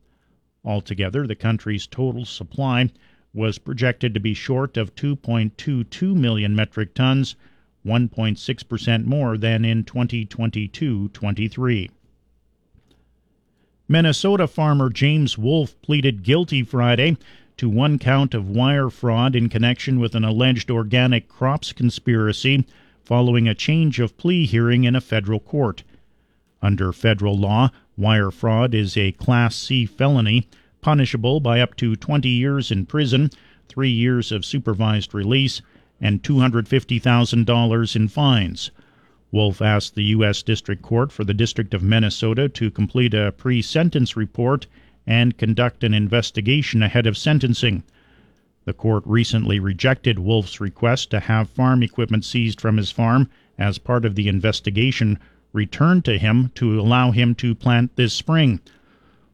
Altogether, 0.64 1.24
the 1.24 1.36
country's 1.36 1.86
total 1.86 2.24
supply 2.24 2.90
was 3.32 3.58
projected 3.58 4.12
to 4.12 4.20
be 4.20 4.34
short 4.34 4.76
of 4.76 4.96
2.22 4.96 6.16
million 6.16 6.56
metric 6.56 6.94
tons, 6.94 7.36
1.6% 7.88 9.04
more 9.06 9.38
than 9.38 9.64
in 9.64 9.82
2022 9.82 11.08
23. 11.08 11.90
Minnesota 13.88 14.46
farmer 14.46 14.90
James 14.90 15.38
Wolf 15.38 15.80
pleaded 15.80 16.22
guilty 16.22 16.62
Friday 16.62 17.16
to 17.56 17.70
one 17.70 17.98
count 17.98 18.34
of 18.34 18.50
wire 18.50 18.90
fraud 18.90 19.34
in 19.34 19.48
connection 19.48 19.98
with 19.98 20.14
an 20.14 20.24
alleged 20.24 20.70
organic 20.70 21.28
crops 21.28 21.72
conspiracy 21.72 22.66
following 23.02 23.48
a 23.48 23.54
change 23.54 23.98
of 23.98 24.18
plea 24.18 24.44
hearing 24.44 24.84
in 24.84 24.94
a 24.94 25.00
federal 25.00 25.40
court. 25.40 25.82
Under 26.60 26.92
federal 26.92 27.38
law, 27.38 27.70
wire 27.96 28.30
fraud 28.30 28.74
is 28.74 28.98
a 28.98 29.12
Class 29.12 29.56
C 29.56 29.86
felony 29.86 30.46
punishable 30.82 31.40
by 31.40 31.60
up 31.60 31.74
to 31.76 31.96
20 31.96 32.28
years 32.28 32.70
in 32.70 32.84
prison, 32.84 33.30
three 33.68 33.90
years 33.90 34.30
of 34.30 34.44
supervised 34.44 35.14
release, 35.14 35.62
and 36.00 36.22
$250,000 36.22 37.96
in 37.96 38.08
fines. 38.08 38.70
Wolf 39.30 39.60
asked 39.60 39.94
the 39.94 40.04
U.S. 40.04 40.42
District 40.42 40.80
Court 40.80 41.12
for 41.12 41.24
the 41.24 41.34
District 41.34 41.74
of 41.74 41.82
Minnesota 41.82 42.48
to 42.48 42.70
complete 42.70 43.12
a 43.12 43.32
pre 43.32 43.60
sentence 43.60 44.16
report 44.16 44.66
and 45.06 45.36
conduct 45.36 45.84
an 45.84 45.94
investigation 45.94 46.82
ahead 46.82 47.06
of 47.06 47.16
sentencing. 47.18 47.82
The 48.64 48.72
court 48.72 49.02
recently 49.06 49.58
rejected 49.58 50.18
Wolf's 50.18 50.60
request 50.60 51.10
to 51.10 51.20
have 51.20 51.48
farm 51.50 51.82
equipment 51.82 52.24
seized 52.24 52.60
from 52.60 52.76
his 52.76 52.90
farm 52.90 53.28
as 53.58 53.78
part 53.78 54.04
of 54.04 54.14
the 54.14 54.28
investigation 54.28 55.18
returned 55.52 56.04
to 56.04 56.18
him 56.18 56.52
to 56.54 56.78
allow 56.78 57.10
him 57.10 57.34
to 57.36 57.54
plant 57.54 57.96
this 57.96 58.12
spring. 58.12 58.60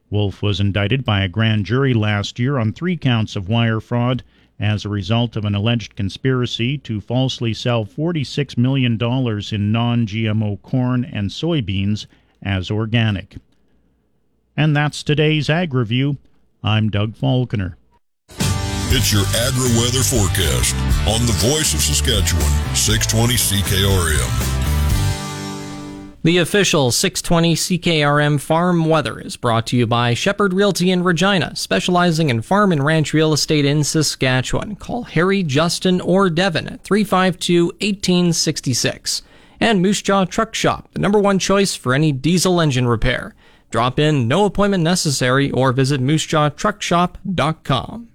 Wolf 0.09 0.41
was 0.41 0.59
indicted 0.59 1.03
by 1.03 1.21
a 1.21 1.27
grand 1.27 1.65
jury 1.65 1.93
last 1.93 2.39
year 2.39 2.57
on 2.57 2.71
three 2.71 2.95
counts 2.95 3.35
of 3.35 3.49
wire 3.49 3.79
fraud 3.79 4.23
as 4.59 4.85
a 4.85 4.89
result 4.89 5.35
of 5.35 5.45
an 5.45 5.55
alleged 5.55 5.95
conspiracy 5.95 6.77
to 6.79 7.01
falsely 7.01 7.53
sell 7.53 7.85
$46 7.85 8.57
million 8.57 8.93
in 8.93 9.71
non 9.71 10.07
GMO 10.07 10.61
corn 10.61 11.05
and 11.05 11.29
soybeans 11.29 12.05
as 12.41 12.71
organic. 12.71 13.37
And 14.55 14.75
that's 14.75 15.03
today's 15.03 15.49
Ag 15.49 15.73
Review. 15.73 16.17
I'm 16.63 16.89
Doug 16.89 17.15
Falconer. 17.15 17.77
It's 18.89 19.11
your 19.11 19.25
agri 19.35 19.75
weather 19.77 20.03
forecast 20.03 20.75
on 21.07 21.25
the 21.25 21.35
voice 21.39 21.73
of 21.73 21.81
Saskatchewan, 21.81 22.75
620 22.75 23.33
CKRM. 23.33 24.54
The 26.25 26.39
official 26.39 26.89
620 26.89 27.53
CKRM 27.53 28.41
farm 28.41 28.85
weather 28.85 29.19
is 29.19 29.37
brought 29.37 29.67
to 29.67 29.77
you 29.77 29.85
by 29.85 30.15
Shepherd 30.15 30.53
Realty 30.53 30.89
in 30.89 31.03
Regina, 31.03 31.55
specializing 31.55 32.31
in 32.31 32.41
farm 32.41 32.71
and 32.71 32.83
ranch 32.83 33.13
real 33.13 33.31
estate 33.31 33.63
in 33.63 33.83
Saskatchewan. 33.83 34.75
Call 34.75 35.03
Harry, 35.03 35.43
Justin, 35.43 36.01
or 36.01 36.31
Devin 36.31 36.67
at 36.67 36.83
352 36.83 37.65
1866. 37.65 39.21
And 39.59 39.83
Moose 39.83 40.01
Jaw 40.01 40.25
Truck 40.25 40.55
Shop, 40.55 40.89
the 40.93 40.99
number 40.99 41.19
one 41.19 41.37
choice 41.37 41.75
for 41.75 41.93
any 41.93 42.11
diesel 42.11 42.59
engine 42.59 42.87
repair. 42.87 43.35
Drop 43.69 43.99
in, 43.99 44.27
no 44.27 44.45
appointment 44.45 44.83
necessary, 44.83 45.51
or 45.51 45.73
visit 45.73 46.01
moosejawtruckshop.com. 46.01 48.09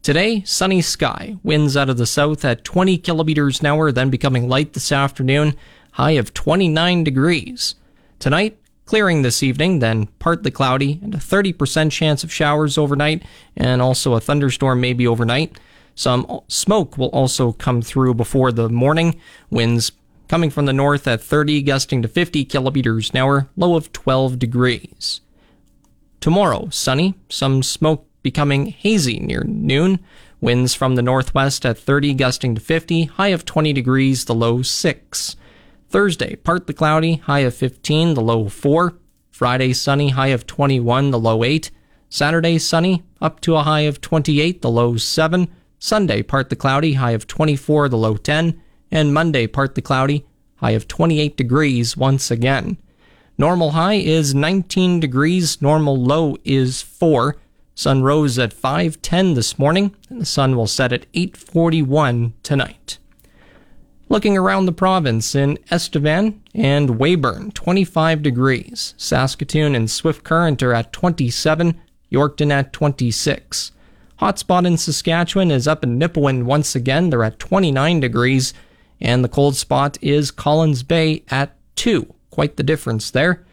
Today, 0.00 0.42
sunny 0.46 0.80
sky, 0.80 1.36
winds 1.42 1.76
out 1.76 1.90
of 1.90 1.98
the 1.98 2.06
south 2.06 2.42
at 2.46 2.64
20 2.64 2.96
kilometers 2.96 3.60
an 3.60 3.66
hour, 3.66 3.92
then 3.92 4.08
becoming 4.08 4.48
light 4.48 4.72
this 4.72 4.90
afternoon 4.90 5.54
high 5.94 6.12
of 6.12 6.34
29 6.34 7.04
degrees. 7.04 7.76
Tonight, 8.18 8.58
clearing 8.84 9.22
this 9.22 9.44
evening, 9.44 9.78
then 9.78 10.06
partly 10.18 10.50
cloudy 10.50 10.98
and 11.00 11.14
a 11.14 11.18
30% 11.18 11.92
chance 11.92 12.24
of 12.24 12.32
showers 12.32 12.76
overnight, 12.76 13.22
and 13.56 13.80
also 13.80 14.14
a 14.14 14.20
thunderstorm 14.20 14.80
maybe 14.80 15.06
overnight. 15.06 15.58
Some 15.94 16.40
smoke 16.48 16.98
will 16.98 17.10
also 17.10 17.52
come 17.52 17.80
through 17.80 18.14
before 18.14 18.50
the 18.50 18.68
morning. 18.68 19.20
Winds 19.50 19.92
coming 20.26 20.50
from 20.50 20.66
the 20.66 20.72
north 20.72 21.06
at 21.06 21.22
30, 21.22 21.62
gusting 21.62 22.02
to 22.02 22.08
50 22.08 22.44
kilometers 22.44 23.10
an 23.10 23.18
hour, 23.18 23.48
low 23.56 23.76
of 23.76 23.92
12 23.92 24.36
degrees. 24.36 25.20
Tomorrow, 26.18 26.70
sunny, 26.70 27.14
some 27.28 27.62
smoke 27.62 28.04
becoming 28.24 28.66
hazy 28.66 29.20
near 29.20 29.44
noon. 29.44 30.00
Winds 30.40 30.74
from 30.74 30.96
the 30.96 31.02
northwest 31.02 31.64
at 31.64 31.78
30, 31.78 32.14
gusting 32.14 32.56
to 32.56 32.60
50, 32.60 33.04
high 33.04 33.28
of 33.28 33.44
20 33.44 33.72
degrees, 33.72 34.24
the 34.24 34.34
low 34.34 34.60
6. 34.60 35.36
Thursday, 35.94 36.34
partly 36.34 36.74
cloudy, 36.74 37.18
high 37.18 37.46
of 37.46 37.54
15, 37.54 38.14
the 38.14 38.20
low 38.20 38.48
4. 38.48 38.94
Friday, 39.30 39.72
sunny, 39.72 40.08
high 40.08 40.34
of 40.34 40.44
21, 40.44 41.12
the 41.12 41.20
low 41.20 41.44
8. 41.44 41.70
Saturday, 42.08 42.58
sunny, 42.58 43.04
up 43.20 43.38
to 43.42 43.54
a 43.54 43.62
high 43.62 43.82
of 43.82 44.00
28, 44.00 44.60
the 44.60 44.70
low 44.72 44.96
7. 44.96 45.46
Sunday, 45.78 46.20
partly 46.20 46.56
cloudy, 46.56 46.94
high 46.94 47.12
of 47.12 47.28
24, 47.28 47.88
the 47.88 47.96
low 47.96 48.16
10. 48.16 48.60
And 48.90 49.14
Monday, 49.14 49.46
partly 49.46 49.82
cloudy, 49.82 50.26
high 50.56 50.72
of 50.72 50.88
28 50.88 51.36
degrees 51.36 51.96
once 51.96 52.28
again. 52.28 52.76
Normal 53.38 53.70
high 53.70 53.94
is 53.94 54.34
19 54.34 54.98
degrees, 54.98 55.62
normal 55.62 55.96
low 55.96 56.36
is 56.42 56.82
4. 56.82 57.36
Sun 57.76 58.02
rose 58.02 58.36
at 58.36 58.52
5:10 58.52 59.34
this 59.34 59.60
morning, 59.60 59.94
and 60.10 60.20
the 60.20 60.26
sun 60.26 60.56
will 60.56 60.66
set 60.66 60.92
at 60.92 61.06
8:41 61.14 62.32
tonight. 62.42 62.98
Looking 64.08 64.36
around 64.36 64.66
the 64.66 64.72
province 64.72 65.34
in 65.34 65.58
Estevan 65.70 66.42
and 66.54 66.98
Weyburn, 66.98 67.52
25 67.54 68.22
degrees. 68.22 68.94
Saskatoon 68.98 69.74
and 69.74 69.90
Swift 69.90 70.24
Current 70.24 70.62
are 70.62 70.74
at 70.74 70.92
27, 70.92 71.80
Yorkton 72.12 72.52
at 72.52 72.72
26. 72.72 73.72
Hotspot 74.20 74.66
in 74.66 74.76
Saskatchewan 74.76 75.50
is 75.50 75.66
up 75.66 75.82
in 75.82 75.98
Nipawin 75.98 76.44
once 76.44 76.76
again. 76.76 77.10
They're 77.10 77.24
at 77.24 77.38
29 77.38 78.00
degrees. 78.00 78.52
And 79.00 79.24
the 79.24 79.28
cold 79.28 79.56
spot 79.56 79.96
is 80.02 80.30
Collins 80.30 80.82
Bay 80.82 81.24
at 81.28 81.56
2. 81.76 82.14
Quite 82.30 82.56
the 82.56 82.62
difference 82.62 83.10
there. 83.10 83.44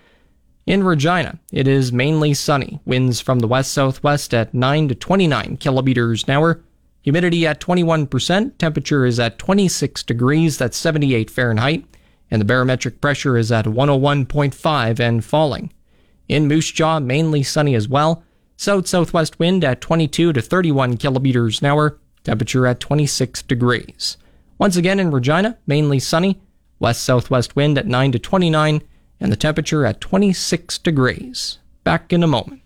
In 0.67 0.84
Regina, 0.84 1.39
it 1.51 1.67
is 1.67 1.91
mainly 1.91 2.34
sunny. 2.34 2.79
Winds 2.86 3.20
from 3.20 3.39
the 3.39 3.48
west 3.48 3.74
southwest 3.74 4.34
at 4.34 4.53
9 4.53 4.89
to 4.89 4.96
29 4.96 5.58
kilometers 5.58 6.25
an 6.25 6.31
hour. 6.31 6.62
Humidity 7.01 7.48
at 7.48 7.60
21%. 7.60 8.58
Temperature 8.58 9.05
is 9.05 9.20
at 9.20 9.39
26 9.39 10.03
degrees. 10.03 10.58
That's 10.58 10.77
78 10.77 11.29
Fahrenheit. 11.29 11.86
And 12.29 12.39
the 12.39 12.46
barometric 12.46 13.01
pressure 13.01 13.38
is 13.38 13.51
at 13.51 13.65
101.5 13.65 15.00
and 15.00 15.25
falling. 15.25 15.74
In 16.27 16.48
Moose 16.48 16.72
Jaw, 16.72 17.00
mainly 17.00 17.43
sunny 17.43 17.75
as 17.75 17.88
well. 17.88 18.24
South 18.55 18.88
southwest 18.88 19.39
wind 19.39 19.63
at 19.63 19.81
22 19.81 20.34
to 20.34 20.41
31 20.41 20.98
kilometers 20.98 21.62
an 21.62 21.67
hour. 21.67 21.98
Temperature 22.24 22.67
at 22.67 22.79
26 22.79 23.41
degrees. 23.43 24.17
Once 24.60 24.77
again 24.77 25.00
in 25.00 25.10
Regina, 25.10 25.58
mainly 25.65 25.98
sunny. 25.98 26.39
West 26.79 27.03
southwest 27.03 27.55
wind 27.55 27.77
at 27.77 27.88
9 27.88 28.12
to 28.12 28.20
29 28.20 28.81
and 29.20 29.31
the 29.31 29.36
temperature 29.36 29.86
at 29.86 30.01
26 30.01 30.77
degrees. 30.79 31.60
Back 31.84 32.13
in 32.13 32.24
a 32.24 32.27
moment. 32.27 32.62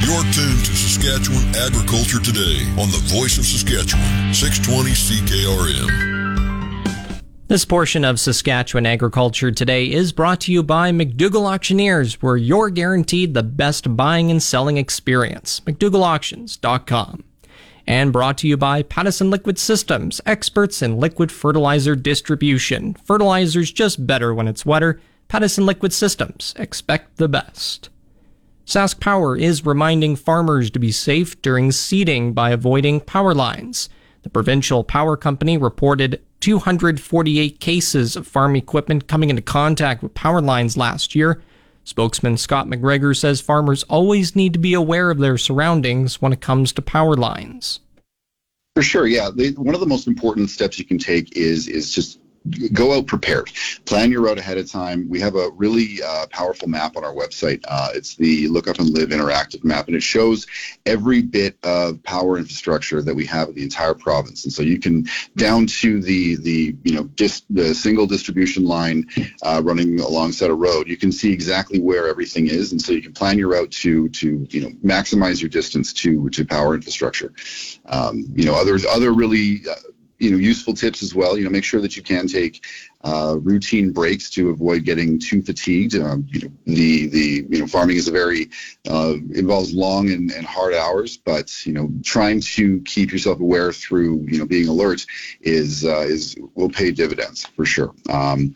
You're 0.00 0.22
tuned 0.32 0.64
to 0.64 0.76
Saskatchewan 0.76 1.54
Agriculture 1.56 2.20
Today 2.20 2.62
on 2.80 2.88
the 2.90 3.02
Voice 3.06 3.36
of 3.36 3.44
Saskatchewan, 3.44 4.32
620 4.32 4.90
CKRM. 4.92 6.14
This 7.48 7.64
portion 7.64 8.04
of 8.04 8.20
Saskatchewan 8.20 8.86
Agriculture 8.86 9.50
Today 9.50 9.90
is 9.90 10.12
brought 10.12 10.40
to 10.42 10.52
you 10.52 10.62
by 10.62 10.92
McDougall 10.92 11.52
Auctioneers, 11.52 12.22
where 12.22 12.36
you're 12.36 12.70
guaranteed 12.70 13.34
the 13.34 13.42
best 13.42 13.96
buying 13.96 14.30
and 14.30 14.40
selling 14.40 14.76
experience. 14.76 15.60
McDougallAuctions.com. 15.66 17.24
And 17.86 18.12
brought 18.12 18.38
to 18.38 18.46
you 18.46 18.56
by 18.56 18.84
Pattison 18.84 19.30
Liquid 19.30 19.58
Systems, 19.58 20.20
experts 20.24 20.80
in 20.80 20.98
liquid 20.98 21.32
fertilizer 21.32 21.96
distribution. 21.96 22.94
Fertilizer's 23.04 23.72
just 23.72 24.06
better 24.06 24.32
when 24.32 24.46
it's 24.46 24.64
wetter. 24.64 25.00
Pattison 25.26 25.66
Liquid 25.66 25.92
Systems. 25.92 26.54
Expect 26.56 27.16
the 27.16 27.28
best. 27.28 27.88
Sask 28.68 29.00
Power 29.00 29.34
is 29.34 29.64
reminding 29.64 30.14
farmers 30.14 30.70
to 30.72 30.78
be 30.78 30.92
safe 30.92 31.40
during 31.40 31.72
seeding 31.72 32.34
by 32.34 32.50
avoiding 32.50 33.00
power 33.00 33.32
lines. 33.32 33.88
The 34.24 34.28
provincial 34.28 34.84
power 34.84 35.16
company 35.16 35.56
reported 35.56 36.20
248 36.40 37.60
cases 37.60 38.14
of 38.14 38.26
farm 38.26 38.54
equipment 38.56 39.08
coming 39.08 39.30
into 39.30 39.40
contact 39.40 40.02
with 40.02 40.12
power 40.12 40.42
lines 40.42 40.76
last 40.76 41.14
year. 41.14 41.40
Spokesman 41.84 42.36
Scott 42.36 42.66
McGregor 42.66 43.16
says 43.16 43.40
farmers 43.40 43.84
always 43.84 44.36
need 44.36 44.52
to 44.52 44.58
be 44.58 44.74
aware 44.74 45.10
of 45.10 45.16
their 45.16 45.38
surroundings 45.38 46.20
when 46.20 46.34
it 46.34 46.42
comes 46.42 46.70
to 46.74 46.82
power 46.82 47.14
lines. 47.16 47.80
For 48.74 48.82
sure, 48.82 49.06
yeah. 49.06 49.30
one 49.56 49.74
of 49.74 49.80
the 49.80 49.86
most 49.86 50.06
important 50.06 50.50
steps 50.50 50.78
you 50.78 50.84
can 50.84 50.98
take 50.98 51.34
is 51.34 51.68
is 51.68 51.90
just 51.90 52.18
go 52.72 52.96
out 52.96 53.06
prepared. 53.06 53.50
Plan 53.84 54.10
your 54.10 54.22
route 54.22 54.38
ahead 54.38 54.58
of 54.58 54.70
time. 54.70 55.08
We 55.08 55.20
have 55.20 55.34
a 55.34 55.50
really 55.50 56.02
uh, 56.02 56.26
powerful 56.30 56.68
map 56.68 56.96
on 56.96 57.04
our 57.04 57.14
website. 57.14 57.64
Uh, 57.66 57.88
it's 57.94 58.16
the 58.16 58.48
Look 58.48 58.68
Up 58.68 58.78
and 58.78 58.90
Live 58.90 59.10
interactive 59.10 59.64
map, 59.64 59.86
and 59.86 59.96
it 59.96 60.02
shows 60.02 60.46
every 60.86 61.22
bit 61.22 61.56
of 61.62 62.02
power 62.02 62.38
infrastructure 62.38 63.02
that 63.02 63.14
we 63.14 63.26
have 63.26 63.48
in 63.48 63.54
the 63.54 63.62
entire 63.62 63.94
province. 63.94 64.44
And 64.44 64.52
so 64.52 64.62
you 64.62 64.78
can 64.78 65.06
down 65.36 65.66
to 65.66 66.00
the 66.00 66.36
the 66.36 66.76
you 66.82 66.94
know 66.94 67.04
dis, 67.04 67.42
the 67.50 67.74
single 67.74 68.06
distribution 68.06 68.64
line 68.64 69.06
uh, 69.42 69.60
running 69.64 70.00
alongside 70.00 70.50
a 70.50 70.54
road. 70.54 70.88
You 70.88 70.96
can 70.96 71.12
see 71.12 71.32
exactly 71.32 71.80
where 71.80 72.08
everything 72.08 72.46
is, 72.46 72.72
and 72.72 72.80
so 72.80 72.92
you 72.92 73.02
can 73.02 73.12
plan 73.12 73.38
your 73.38 73.48
route 73.48 73.70
to 73.72 74.08
to 74.08 74.46
you 74.50 74.60
know 74.60 74.70
maximize 74.84 75.40
your 75.40 75.50
distance 75.50 75.92
to 75.94 76.28
to 76.30 76.44
power 76.44 76.74
infrastructure. 76.74 77.32
Um, 77.86 78.24
you 78.34 78.44
know, 78.44 78.54
others 78.54 78.84
other 78.84 79.12
really 79.12 79.62
uh, 79.70 79.74
you 80.18 80.30
know 80.30 80.36
useful 80.36 80.74
tips 80.74 81.02
as 81.02 81.14
well. 81.14 81.36
You 81.36 81.44
know, 81.44 81.50
make 81.50 81.64
sure 81.64 81.80
that 81.80 81.96
you 81.96 82.02
can 82.02 82.26
take 82.26 82.64
uh, 83.04 83.36
routine 83.40 83.92
breaks 83.92 84.30
to 84.30 84.50
avoid 84.50 84.84
getting 84.84 85.18
too 85.18 85.42
fatigued. 85.42 85.94
Um, 85.94 86.26
you 86.30 86.40
know, 86.40 86.52
the 86.64 87.06
the 87.06 87.46
you 87.48 87.60
know 87.60 87.66
farming 87.66 87.96
is 87.96 88.08
a 88.08 88.12
very 88.12 88.50
uh, 88.88 89.14
involves 89.34 89.72
long 89.72 90.10
and, 90.10 90.30
and 90.32 90.46
hard 90.46 90.74
hours, 90.74 91.16
but 91.16 91.66
you 91.66 91.72
know 91.72 91.90
trying 92.02 92.40
to 92.40 92.80
keep 92.82 93.12
yourself 93.12 93.40
aware 93.40 93.72
through 93.72 94.24
you 94.28 94.38
know 94.38 94.46
being 94.46 94.68
alert 94.68 95.06
is 95.40 95.84
uh, 95.84 96.00
is 96.00 96.36
will 96.54 96.70
pay 96.70 96.90
dividends 96.90 97.46
for 97.46 97.64
sure. 97.64 97.94
Um, 98.08 98.54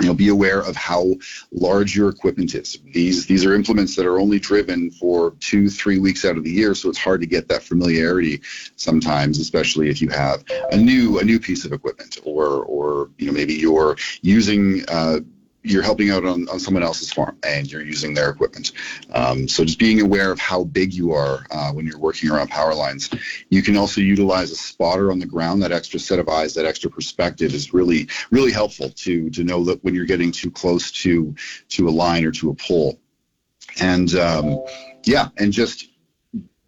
you 0.00 0.06
know, 0.06 0.14
be 0.14 0.28
aware 0.28 0.60
of 0.60 0.76
how 0.76 1.14
large 1.50 1.96
your 1.96 2.08
equipment 2.08 2.54
is. 2.54 2.78
These 2.92 3.26
these 3.26 3.44
are 3.44 3.54
implements 3.54 3.96
that 3.96 4.06
are 4.06 4.18
only 4.18 4.38
driven 4.38 4.90
for 4.90 5.32
two, 5.40 5.68
three 5.68 5.98
weeks 5.98 6.24
out 6.24 6.36
of 6.36 6.44
the 6.44 6.50
year, 6.50 6.74
so 6.74 6.88
it's 6.88 6.98
hard 6.98 7.20
to 7.20 7.26
get 7.26 7.48
that 7.48 7.62
familiarity 7.62 8.40
sometimes, 8.76 9.38
especially 9.38 9.88
if 9.88 10.00
you 10.00 10.08
have 10.08 10.44
a 10.70 10.76
new 10.76 11.18
a 11.18 11.24
new 11.24 11.40
piece 11.40 11.64
of 11.64 11.72
equipment, 11.72 12.18
or 12.24 12.64
or 12.64 13.10
you 13.18 13.26
know 13.26 13.32
maybe 13.32 13.54
you're 13.54 13.96
using 14.22 14.84
uh, 14.88 15.20
you're 15.62 15.82
helping 15.82 16.10
out 16.10 16.24
on, 16.24 16.48
on 16.48 16.60
someone 16.60 16.82
else's 16.82 17.12
farm 17.12 17.36
and 17.46 17.70
you're 17.70 17.82
using 17.82 18.14
their 18.14 18.30
equipment. 18.30 18.72
Um, 19.12 19.48
so 19.48 19.64
just 19.64 19.78
being 19.78 20.00
aware 20.00 20.30
of 20.30 20.38
how 20.38 20.64
big 20.64 20.92
you 20.94 21.12
are 21.12 21.44
uh, 21.50 21.72
when 21.72 21.86
you're 21.86 21.98
working 21.98 22.30
around 22.30 22.48
power 22.48 22.74
lines. 22.74 23.10
You 23.50 23.62
can 23.62 23.76
also 23.76 24.00
utilize 24.00 24.50
a 24.50 24.56
spotter 24.56 25.10
on 25.10 25.18
the 25.18 25.26
ground. 25.26 25.62
That 25.62 25.72
extra 25.72 25.98
set 25.98 26.18
of 26.18 26.28
eyes, 26.28 26.54
that 26.54 26.64
extra 26.64 26.90
perspective 26.90 27.54
is 27.54 27.74
really 27.74 28.08
really 28.30 28.52
helpful 28.52 28.90
to 28.90 29.30
to 29.30 29.44
know 29.44 29.64
that 29.64 29.82
when 29.82 29.94
you're 29.94 30.06
getting 30.06 30.32
too 30.32 30.50
close 30.50 30.90
to 30.92 31.34
to 31.70 31.88
a 31.88 31.90
line 31.90 32.24
or 32.24 32.32
to 32.32 32.50
a 32.50 32.54
pole. 32.54 32.98
And 33.80 34.14
um, 34.14 34.64
yeah, 35.04 35.28
and 35.36 35.52
just 35.52 35.88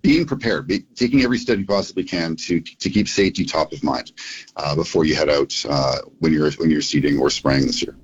being 0.03 0.27
prepared, 0.27 0.67
be, 0.67 0.81
taking 0.81 1.23
every 1.23 1.39
step 1.39 1.59
you 1.59 1.67
possibly 1.67 2.05
can 2.05 2.37
to 2.37 2.61
to 2.61 2.91
keep 2.91 3.09
safety 3.09 3.45
top 3.45 3.73
of 3.73 3.85
mind 3.85 4.13
uh, 4.57 4.75
before 4.75 5.05
you 5.05 5.15
head 5.15 5.29
out 5.29 5.55
uh, 5.69 5.99
when 6.19 6.33
you're 6.33 6.51
when 6.53 6.71
you're 6.71 6.83
seeding 6.83 7.19
or 7.19 7.31
spraying 7.31 7.67
this 7.67 7.83
year. 7.83 7.97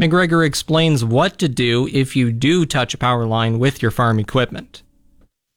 McGregor 0.00 0.46
explains 0.46 1.04
what 1.04 1.38
to 1.38 1.48
do 1.48 1.88
if 1.92 2.14
you 2.14 2.30
do 2.30 2.64
touch 2.64 2.94
a 2.94 2.98
power 2.98 3.26
line 3.26 3.58
with 3.58 3.82
your 3.82 3.90
farm 3.90 4.20
equipment. 4.20 4.82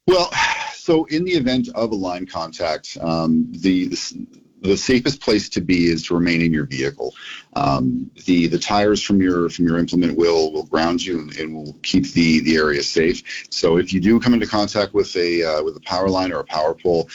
Well, 0.07 0.31
so 0.73 1.05
in 1.05 1.25
the 1.25 1.33
event 1.33 1.69
of 1.75 1.91
a 1.91 1.95
line 1.95 2.25
contact, 2.25 2.97
um, 3.01 3.47
the, 3.51 3.89
the, 3.89 4.27
the 4.61 4.77
safest 4.77 5.21
place 5.21 5.47
to 5.49 5.61
be 5.61 5.85
is 5.85 6.03
to 6.07 6.15
remain 6.15 6.41
in 6.41 6.51
your 6.51 6.65
vehicle. 6.65 7.13
Um, 7.55 8.09
the 8.25 8.47
the 8.47 8.57
tires 8.57 9.01
from 9.01 9.21
your 9.21 9.49
from 9.49 9.67
your 9.67 9.77
implement 9.77 10.17
will 10.17 10.51
will 10.51 10.65
ground 10.65 11.03
you 11.03 11.19
and, 11.19 11.37
and, 11.37 11.55
will 11.55 11.73
keep 11.83 12.11
the 12.13 12.39
the 12.41 12.55
area 12.55 12.81
safe. 12.81 13.47
So 13.51 13.77
if 13.77 13.93
you 13.93 13.99
do 13.99 14.19
come 14.19 14.33
into 14.33 14.47
contact 14.47 14.93
with 14.93 15.15
a 15.15 15.43
uh, 15.43 15.63
with 15.63 15.77
a 15.77 15.81
power 15.81 16.09
line 16.09 16.31
or 16.31 16.39
a 16.39 16.45
power 16.45 16.73
pole, 16.73 17.09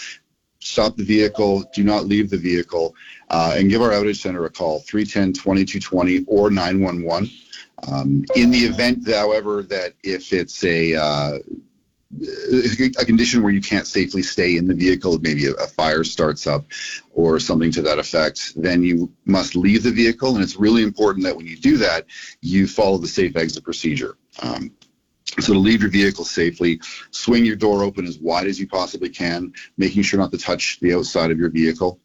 stop 0.67 0.97
the 0.97 1.05
vehicle, 1.05 1.65
do 1.75 1.85
not 1.85 2.07
leave 2.07 2.31
the 2.31 2.37
vehicle, 2.37 2.95
uh, 3.31 3.55
and 3.57 3.71
give 3.71 3.83
our 3.83 3.91
outage 3.91 4.17
center 4.17 4.45
a 4.45 4.51
call, 4.51 4.81
310-2220 4.83 6.25
or 6.27 6.51
911. 6.51 7.31
Um, 7.89 8.25
in 8.35 8.51
the 8.51 8.59
event, 8.59 9.09
however, 9.09 9.63
that 9.65 9.95
if 10.03 10.33
it's 10.33 10.65
a 10.65 10.95
uh, 10.95 11.39
a 12.99 13.05
condition 13.05 13.43
where 13.43 13.53
you 13.53 13.61
can't 13.61 13.87
safely 13.87 14.23
stay 14.23 14.57
in 14.57 14.67
the 14.67 14.75
vehicle, 14.75 15.19
maybe 15.19 15.47
a, 15.47 15.53
a, 15.55 15.67
fire 15.67 16.05
starts 16.05 16.47
up 16.47 16.65
or 17.13 17.41
something 17.41 17.71
to 17.73 17.83
that 17.83 17.99
effect, 17.99 18.53
then 18.57 18.83
you 18.83 19.13
must 19.25 19.57
leave 19.57 19.83
the 19.83 19.91
vehicle. 19.91 20.35
And 20.35 20.43
it's 20.43 20.57
really 20.57 20.83
important 20.83 21.25
that 21.25 21.37
when 21.37 21.47
you 21.47 21.57
do 21.57 21.77
that, 21.79 22.07
you 22.41 22.69
follow 22.69 22.99
the 22.99 23.09
safe 23.09 23.37
exit 23.37 23.65
procedure. 23.65 24.17
Um, 24.41 24.71
so 25.41 25.53
to 25.53 25.59
leave 25.59 25.83
your 25.83 25.91
vehicle 25.91 26.25
safely, 26.25 26.81
swing 27.11 27.45
your 27.45 27.57
door 27.57 27.83
open 27.83 28.07
as 28.07 28.19
wide 28.19 28.47
as 28.47 28.59
you 28.59 28.67
possibly 28.67 29.09
can, 29.09 29.53
making 29.77 30.03
sure 30.03 30.19
not 30.19 30.33
to 30.33 30.39
touch 30.39 30.79
the 30.81 30.95
outside 30.95 31.31
of 31.31 31.39
your 31.39 31.51
vehicle. 31.51 32.01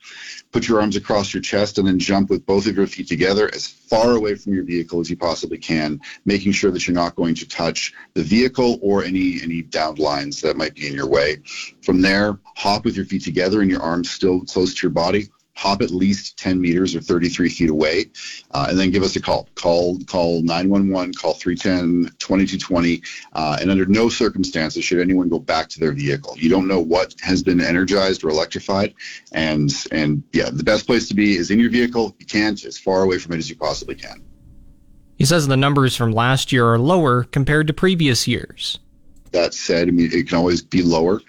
Put 0.51 0.67
your 0.67 0.81
arms 0.81 0.95
across 0.95 1.33
your 1.33 1.41
chest 1.41 1.77
and 1.77 1.87
then 1.87 1.99
jump 1.99 2.29
with 2.29 2.45
both 2.45 2.67
of 2.67 2.75
your 2.75 2.87
feet 2.87 3.07
together 3.07 3.49
as 3.53 3.67
far 3.67 4.11
away 4.11 4.35
from 4.35 4.53
your 4.53 4.63
vehicle 4.63 4.99
as 4.99 5.09
you 5.09 5.15
possibly 5.15 5.57
can, 5.57 6.01
making 6.25 6.51
sure 6.51 6.71
that 6.71 6.87
you're 6.87 6.95
not 6.95 7.15
going 7.15 7.35
to 7.35 7.47
touch 7.47 7.93
the 8.13 8.23
vehicle 8.23 8.79
or 8.81 9.03
any 9.03 9.41
any 9.41 9.61
downed 9.61 9.99
lines 9.99 10.41
that 10.41 10.57
might 10.57 10.75
be 10.75 10.87
in 10.87 10.93
your 10.93 11.07
way. 11.07 11.37
From 11.81 12.01
there, 12.01 12.37
hop 12.55 12.85
with 12.85 12.95
your 12.95 13.05
feet 13.05 13.23
together 13.23 13.61
and 13.61 13.71
your 13.71 13.81
arms 13.81 14.09
still 14.09 14.41
close 14.41 14.75
to 14.75 14.87
your 14.87 14.91
body 14.91 15.29
hop 15.55 15.81
at 15.81 15.91
least 15.91 16.37
10 16.39 16.59
meters 16.59 16.95
or 16.95 17.01
33 17.01 17.49
feet 17.49 17.69
away, 17.69 18.05
uh, 18.51 18.67
and 18.69 18.79
then 18.79 18.91
give 18.91 19.03
us 19.03 19.15
a 19.15 19.21
call. 19.21 19.47
Call 19.55 19.99
call 20.05 20.41
911, 20.41 21.13
call 21.13 21.33
310 21.33 22.11
2220, 22.19 23.01
uh, 23.33 23.57
and 23.61 23.69
under 23.69 23.85
no 23.85 24.09
circumstances 24.09 24.83
should 24.83 24.99
anyone 24.99 25.29
go 25.29 25.39
back 25.39 25.69
to 25.69 25.79
their 25.79 25.91
vehicle. 25.91 26.35
You 26.37 26.49
don't 26.49 26.67
know 26.67 26.79
what 26.79 27.15
has 27.21 27.43
been 27.43 27.61
energized 27.61 28.23
or 28.23 28.29
electrified, 28.29 28.93
and 29.31 29.71
and 29.91 30.23
yeah, 30.33 30.49
the 30.51 30.63
best 30.63 30.87
place 30.87 31.07
to 31.09 31.13
be 31.13 31.35
is 31.35 31.51
in 31.51 31.59
your 31.59 31.69
vehicle. 31.69 32.15
You 32.19 32.25
can't 32.25 32.63
as 32.65 32.77
far 32.77 33.03
away 33.03 33.19
from 33.19 33.33
it 33.33 33.37
as 33.37 33.49
you 33.49 33.55
possibly 33.55 33.95
can. 33.95 34.23
He 35.17 35.25
says 35.25 35.47
the 35.47 35.57
numbers 35.57 35.95
from 35.95 36.11
last 36.11 36.51
year 36.51 36.65
are 36.67 36.79
lower 36.79 37.25
compared 37.25 37.67
to 37.67 37.73
previous 37.73 38.27
years. 38.27 38.79
That 39.31 39.53
said, 39.53 39.87
I 39.87 39.91
mean, 39.91 40.09
it 40.11 40.27
can 40.27 40.37
always 40.37 40.61
be 40.61 40.81
lower 40.81 41.21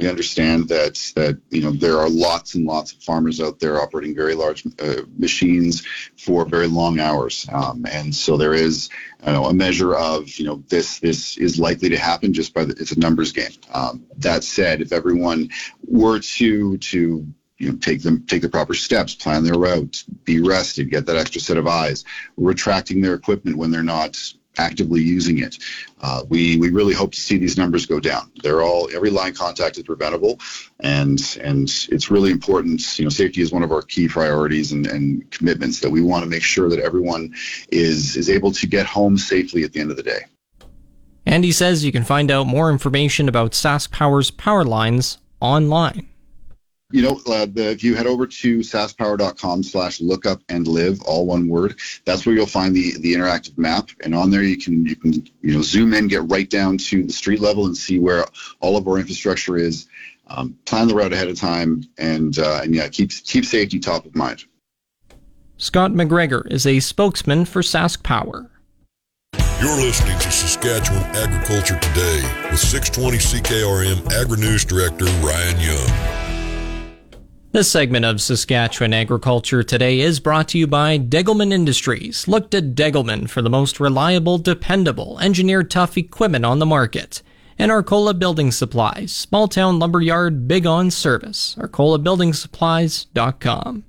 we 0.00 0.08
understand 0.08 0.68
that 0.68 0.94
that 1.14 1.38
you 1.50 1.60
know 1.60 1.70
there 1.70 1.98
are 1.98 2.08
lots 2.08 2.54
and 2.54 2.64
lots 2.64 2.92
of 2.92 3.02
farmers 3.02 3.40
out 3.40 3.58
there 3.60 3.80
operating 3.80 4.14
very 4.14 4.34
large 4.34 4.64
uh, 4.80 5.02
machines 5.18 5.86
for 6.16 6.44
very 6.44 6.66
long 6.66 6.98
hours, 6.98 7.46
um, 7.52 7.84
and 7.90 8.14
so 8.14 8.36
there 8.36 8.54
is 8.54 8.88
know, 9.26 9.44
a 9.46 9.54
measure 9.54 9.94
of 9.94 10.28
you 10.38 10.46
know 10.46 10.62
this 10.68 10.98
this 11.00 11.36
is 11.36 11.58
likely 11.58 11.88
to 11.88 11.98
happen 11.98 12.32
just 12.32 12.54
by 12.54 12.64
the, 12.64 12.72
it's 12.80 12.92
a 12.92 12.98
numbers 12.98 13.32
game. 13.32 13.50
Um, 13.72 14.06
that 14.18 14.42
said, 14.44 14.80
if 14.80 14.92
everyone 14.92 15.50
were 15.86 16.18
to 16.18 16.78
to 16.78 17.26
you 17.58 17.70
know, 17.70 17.76
take 17.76 18.02
them, 18.02 18.24
take 18.26 18.40
the 18.40 18.48
proper 18.48 18.72
steps, 18.72 19.14
plan 19.14 19.44
their 19.44 19.58
route, 19.58 20.04
be 20.24 20.40
rested, 20.40 20.90
get 20.90 21.04
that 21.04 21.16
extra 21.16 21.42
set 21.42 21.58
of 21.58 21.66
eyes, 21.66 22.06
retracting 22.38 23.02
their 23.02 23.12
equipment 23.12 23.58
when 23.58 23.70
they're 23.70 23.82
not 23.82 24.16
actively 24.58 25.00
using 25.00 25.38
it. 25.38 25.58
Uh, 26.02 26.22
we 26.28 26.56
we 26.58 26.70
really 26.70 26.94
hope 26.94 27.12
to 27.12 27.20
see 27.20 27.38
these 27.38 27.56
numbers 27.56 27.86
go 27.86 28.00
down. 28.00 28.30
They're 28.42 28.62
all 28.62 28.88
every 28.94 29.10
line 29.10 29.34
contact 29.34 29.76
is 29.78 29.84
preventable, 29.84 30.40
and 30.80 31.20
and 31.42 31.64
it's 31.90 32.10
really 32.10 32.30
important. 32.30 32.98
You 32.98 33.04
know, 33.04 33.10
safety 33.10 33.42
is 33.42 33.52
one 33.52 33.62
of 33.62 33.72
our 33.72 33.82
key 33.82 34.08
priorities 34.08 34.72
and, 34.72 34.86
and 34.86 35.30
commitments 35.30 35.80
that 35.80 35.90
we 35.90 36.00
want 36.00 36.24
to 36.24 36.30
make 36.30 36.42
sure 36.42 36.68
that 36.68 36.80
everyone 36.80 37.34
is 37.70 38.16
is 38.16 38.28
able 38.28 38.52
to 38.52 38.66
get 38.66 38.86
home 38.86 39.16
safely 39.16 39.62
at 39.64 39.72
the 39.72 39.80
end 39.80 39.90
of 39.90 39.96
the 39.96 40.02
day. 40.02 40.20
Andy 41.26 41.52
says 41.52 41.84
you 41.84 41.92
can 41.92 42.04
find 42.04 42.30
out 42.30 42.46
more 42.46 42.70
information 42.70 43.28
about 43.28 43.52
Sask 43.52 43.90
Power's 43.90 44.30
power 44.30 44.64
lines 44.64 45.18
online 45.40 46.09
you 46.92 47.02
know, 47.02 47.20
uh, 47.26 47.46
the, 47.46 47.70
if 47.70 47.84
you 47.84 47.94
head 47.94 48.06
over 48.06 48.26
to 48.26 48.58
saskpower.com 48.58 49.62
slash 49.62 50.00
lookup 50.00 50.40
and 50.48 50.66
live, 50.66 51.00
all 51.02 51.26
one 51.26 51.48
word, 51.48 51.78
that's 52.04 52.26
where 52.26 52.34
you'll 52.34 52.46
find 52.46 52.74
the, 52.74 52.98
the 52.98 53.14
interactive 53.14 53.56
map. 53.56 53.90
And 54.02 54.14
on 54.14 54.30
there, 54.30 54.42
you 54.42 54.58
can, 54.58 54.84
you 54.86 54.96
can, 54.96 55.12
you 55.42 55.54
know, 55.54 55.62
zoom 55.62 55.94
in, 55.94 56.08
get 56.08 56.28
right 56.30 56.48
down 56.48 56.78
to 56.78 57.04
the 57.04 57.12
street 57.12 57.40
level 57.40 57.66
and 57.66 57.76
see 57.76 57.98
where 57.98 58.26
all 58.60 58.76
of 58.76 58.86
our 58.88 58.98
infrastructure 58.98 59.56
is. 59.56 59.86
Um, 60.26 60.56
plan 60.64 60.86
the 60.86 60.94
route 60.94 61.12
ahead 61.12 61.26
of 61.26 61.36
time 61.36 61.82
and, 61.98 62.38
uh, 62.38 62.60
and 62.62 62.72
yeah, 62.72 62.86
keep, 62.86 63.10
keep 63.10 63.44
safety 63.44 63.80
top 63.80 64.06
of 64.06 64.14
mind. 64.14 64.44
Scott 65.56 65.90
McGregor 65.90 66.50
is 66.50 66.66
a 66.66 66.78
spokesman 66.78 67.44
for 67.44 67.62
Sask 67.62 68.02
Power. 68.04 68.50
You're 69.60 69.76
listening 69.76 70.18
to 70.20 70.30
Saskatchewan 70.30 71.04
Agriculture 71.16 71.78
Today 71.80 72.22
with 72.50 72.60
620 72.60 73.18
CKRM 73.18 74.10
Agri 74.12 74.38
News 74.38 74.64
Director 74.64 75.04
Ryan 75.04 75.60
Young. 75.60 76.19
This 77.52 77.68
segment 77.68 78.04
of 78.04 78.22
Saskatchewan 78.22 78.94
Agriculture 78.94 79.64
Today 79.64 79.98
is 79.98 80.20
brought 80.20 80.46
to 80.50 80.58
you 80.58 80.68
by 80.68 81.00
Degelman 81.00 81.52
Industries. 81.52 82.28
Look 82.28 82.48
to 82.52 82.62
Degelman 82.62 83.28
for 83.28 83.42
the 83.42 83.50
most 83.50 83.80
reliable, 83.80 84.38
dependable, 84.38 85.18
engineered 85.18 85.68
tough 85.68 85.98
equipment 85.98 86.44
on 86.44 86.60
the 86.60 86.66
market. 86.66 87.22
And 87.58 87.72
Arcola 87.72 88.14
Building 88.14 88.52
Supplies, 88.52 89.10
small 89.10 89.48
town 89.48 89.80
lumberyard, 89.80 90.46
big 90.46 90.64
on 90.64 90.92
service. 90.92 91.56
ArcolaBuildingSupplies.com. 91.58 93.84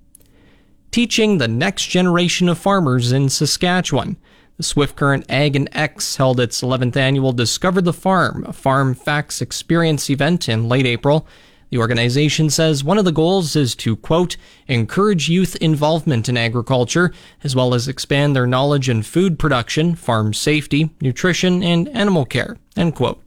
Teaching 0.89 1.37
the 1.37 1.47
next 1.47 1.85
generation 1.85 2.49
of 2.49 2.57
farmers 2.57 3.11
in 3.11 3.29
Saskatchewan. 3.29 4.17
The 4.57 4.63
Swift 4.63 4.95
Current 4.95 5.27
Ag 5.29 5.55
and 5.55 5.69
Ex 5.71 6.15
held 6.15 6.39
its 6.39 6.63
11th 6.63 6.97
annual 6.97 7.31
Discover 7.31 7.83
the 7.83 7.93
Farm, 7.93 8.43
a 8.43 8.53
farm 8.53 8.95
facts 8.95 9.39
experience 9.39 10.09
event 10.09 10.49
in 10.49 10.67
late 10.67 10.87
April. 10.87 11.27
The 11.71 11.77
organization 11.77 12.49
says 12.49 12.83
one 12.83 12.97
of 12.97 13.05
the 13.05 13.13
goals 13.13 13.55
is 13.55 13.75
to, 13.75 13.95
quote, 13.95 14.35
encourage 14.67 15.29
youth 15.29 15.55
involvement 15.55 16.27
in 16.27 16.35
agriculture, 16.35 17.13
as 17.45 17.55
well 17.55 17.73
as 17.73 17.87
expand 17.87 18.35
their 18.35 18.45
knowledge 18.45 18.89
in 18.89 19.03
food 19.03 19.39
production, 19.39 19.95
farm 19.95 20.33
safety, 20.33 20.89
nutrition, 20.99 21.63
and 21.63 21.87
animal 21.89 22.25
care, 22.25 22.57
end 22.75 22.95
quote. 22.95 23.23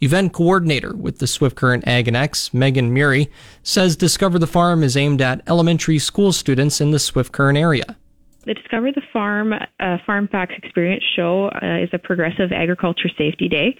Event 0.00 0.32
coordinator 0.32 0.92
with 0.92 1.18
the 1.18 1.28
Swift 1.28 1.54
Current 1.54 1.86
Ag 1.86 2.08
and 2.08 2.16
Ex, 2.16 2.52
Megan 2.52 2.92
Murray, 2.92 3.30
says 3.62 3.94
Discover 3.94 4.40
the 4.40 4.48
Farm 4.48 4.82
is 4.82 4.96
aimed 4.96 5.22
at 5.22 5.40
elementary 5.46 6.00
school 6.00 6.32
students 6.32 6.80
in 6.80 6.90
the 6.90 6.98
Swift 6.98 7.30
Current 7.30 7.56
area. 7.56 7.96
The 8.44 8.54
Discover 8.54 8.90
the 8.90 9.02
Farm 9.12 9.52
uh, 9.52 9.98
Farm 10.04 10.26
Facts 10.26 10.54
Experience 10.58 11.04
Show 11.14 11.48
uh, 11.62 11.78
is 11.82 11.90
a 11.92 11.98
progressive 11.98 12.50
agriculture 12.50 13.08
safety 13.16 13.48
day 13.48 13.78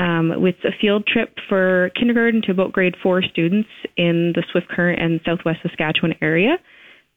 um, 0.00 0.40
with 0.40 0.54
a 0.64 0.72
field 0.80 1.06
trip 1.06 1.36
for 1.48 1.90
kindergarten 1.94 2.40
to 2.42 2.52
about 2.52 2.72
grade 2.72 2.94
four 3.02 3.22
students 3.22 3.68
in 3.96 4.32
the 4.34 4.42
Swift 4.50 4.68
Current 4.68 5.00
and 5.00 5.20
Southwest 5.26 5.58
Saskatchewan 5.62 6.14
area. 6.22 6.56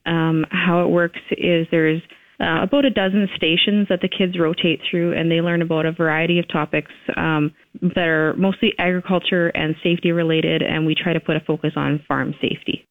Um, 0.06 0.46
how 0.52 0.84
it 0.84 0.90
works 0.90 1.20
is 1.32 1.66
there's 1.72 2.02
uh, 2.42 2.64
about 2.64 2.84
a 2.84 2.90
dozen 2.90 3.30
stations 3.38 3.88
that 3.90 4.02
the 4.02 4.10
kids 4.10 4.38
rotate 4.38 4.82
through, 4.90 5.14
and 5.14 5.32
they 5.32 5.40
learn 5.40 5.62
about 5.62 5.86
a 5.86 5.94
variety 5.94 6.40
of 6.40 6.48
topics 6.50 6.92
um, 7.16 7.54
that 7.82 8.06
are 8.06 8.36
mostly 8.36 8.74
agriculture 8.78 9.48
and 9.50 9.76
safety 9.82 10.12
related, 10.12 10.62
and 10.62 10.86
we 10.86 10.94
try 10.94 11.14
to 11.14 11.22
put 11.22 11.38
a 11.38 11.40
focus 11.40 11.72
on 11.78 12.04
farm 12.06 12.34
safety. 12.42 12.86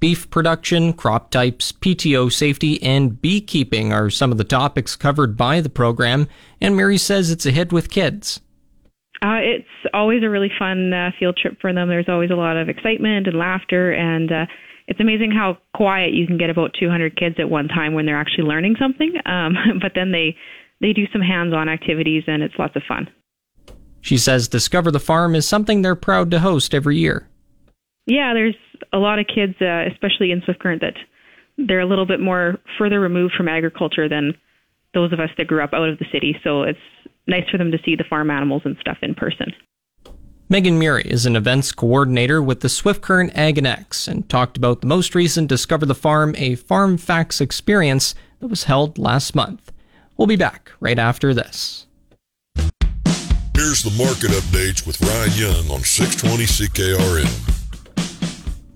Beef 0.00 0.28
production, 0.30 0.92
crop 0.92 1.30
types, 1.30 1.70
PTO 1.70 2.32
safety, 2.32 2.82
and 2.82 3.20
beekeeping 3.22 3.92
are 3.92 4.10
some 4.10 4.32
of 4.32 4.38
the 4.38 4.44
topics 4.44 4.96
covered 4.96 5.36
by 5.36 5.60
the 5.60 5.70
program, 5.70 6.26
and 6.60 6.74
Murray 6.74 6.98
says 6.98 7.30
it's 7.30 7.46
a 7.46 7.52
hit 7.52 7.72
with 7.72 7.88
kids. 7.88 8.40
Uh, 9.22 9.40
it's 9.40 9.68
always 9.94 10.22
a 10.22 10.28
really 10.28 10.50
fun 10.58 10.92
uh, 10.92 11.10
field 11.18 11.38
trip 11.40 11.58
for 11.60 11.72
them. 11.72 11.88
There's 11.88 12.08
always 12.08 12.30
a 12.30 12.34
lot 12.34 12.56
of 12.56 12.68
excitement 12.68 13.26
and 13.26 13.38
laughter, 13.38 13.92
and 13.92 14.30
uh, 14.30 14.46
it's 14.88 15.00
amazing 15.00 15.32
how 15.32 15.58
quiet 15.74 16.12
you 16.12 16.26
can 16.26 16.38
get 16.38 16.50
about 16.50 16.72
200 16.78 17.16
kids 17.16 17.36
at 17.38 17.48
one 17.48 17.68
time 17.68 17.94
when 17.94 18.06
they're 18.06 18.20
actually 18.20 18.44
learning 18.44 18.76
something. 18.78 19.14
Um, 19.26 19.56
but 19.82 19.92
then 19.94 20.12
they 20.12 20.36
they 20.80 20.92
do 20.92 21.04
some 21.12 21.20
hands-on 21.20 21.68
activities, 21.68 22.24
and 22.26 22.42
it's 22.42 22.54
lots 22.58 22.76
of 22.76 22.82
fun. 22.86 23.08
She 24.00 24.18
says 24.18 24.46
Discover 24.46 24.92
the 24.92 25.00
Farm 25.00 25.34
is 25.34 25.48
something 25.48 25.82
they're 25.82 25.96
proud 25.96 26.30
to 26.30 26.38
host 26.38 26.74
every 26.74 26.96
year. 26.96 27.28
Yeah, 28.06 28.34
there's 28.34 28.54
a 28.92 28.98
lot 28.98 29.18
of 29.18 29.26
kids, 29.26 29.54
uh, 29.60 29.84
especially 29.90 30.30
in 30.30 30.42
Swift 30.44 30.60
Current, 30.60 30.82
that 30.82 30.94
they're 31.58 31.80
a 31.80 31.86
little 31.86 32.06
bit 32.06 32.20
more 32.20 32.58
further 32.78 33.00
removed 33.00 33.34
from 33.36 33.48
agriculture 33.48 34.08
than 34.08 34.34
those 34.94 35.12
of 35.12 35.18
us 35.18 35.30
that 35.38 35.46
grew 35.48 35.62
up 35.62 35.72
out 35.72 35.88
of 35.88 35.98
the 35.98 36.06
city. 36.12 36.36
So 36.44 36.62
it's 36.62 36.78
nice 37.26 37.48
for 37.50 37.58
them 37.58 37.70
to 37.72 37.78
see 37.84 37.96
the 37.96 38.04
farm 38.04 38.30
animals 38.30 38.62
and 38.64 38.76
stuff 38.80 38.98
in 39.02 39.14
person. 39.14 39.52
Megan 40.48 40.78
Murray 40.78 41.02
is 41.02 41.26
an 41.26 41.34
events 41.34 41.72
coordinator 41.72 42.40
with 42.40 42.60
the 42.60 42.68
Swift 42.68 43.02
Current 43.02 43.36
Ag 43.36 43.58
and 43.58 43.66
Ex 43.66 44.06
and 44.06 44.28
talked 44.28 44.56
about 44.56 44.80
the 44.80 44.86
most 44.86 45.14
recent 45.14 45.48
Discover 45.48 45.86
the 45.86 45.94
Farm, 45.94 46.36
a 46.38 46.54
farm 46.54 46.96
facts 46.98 47.40
experience 47.40 48.14
that 48.38 48.46
was 48.46 48.64
held 48.64 48.96
last 48.96 49.34
month. 49.34 49.72
We'll 50.16 50.28
be 50.28 50.36
back 50.36 50.70
right 50.78 51.00
after 51.00 51.34
this. 51.34 51.86
Here's 53.54 53.82
the 53.82 53.90
market 53.98 54.30
updates 54.30 54.86
with 54.86 55.00
Ryan 55.00 55.32
Young 55.32 55.70
on 55.70 55.82
620 55.82 56.44
CKRM. 56.44 57.55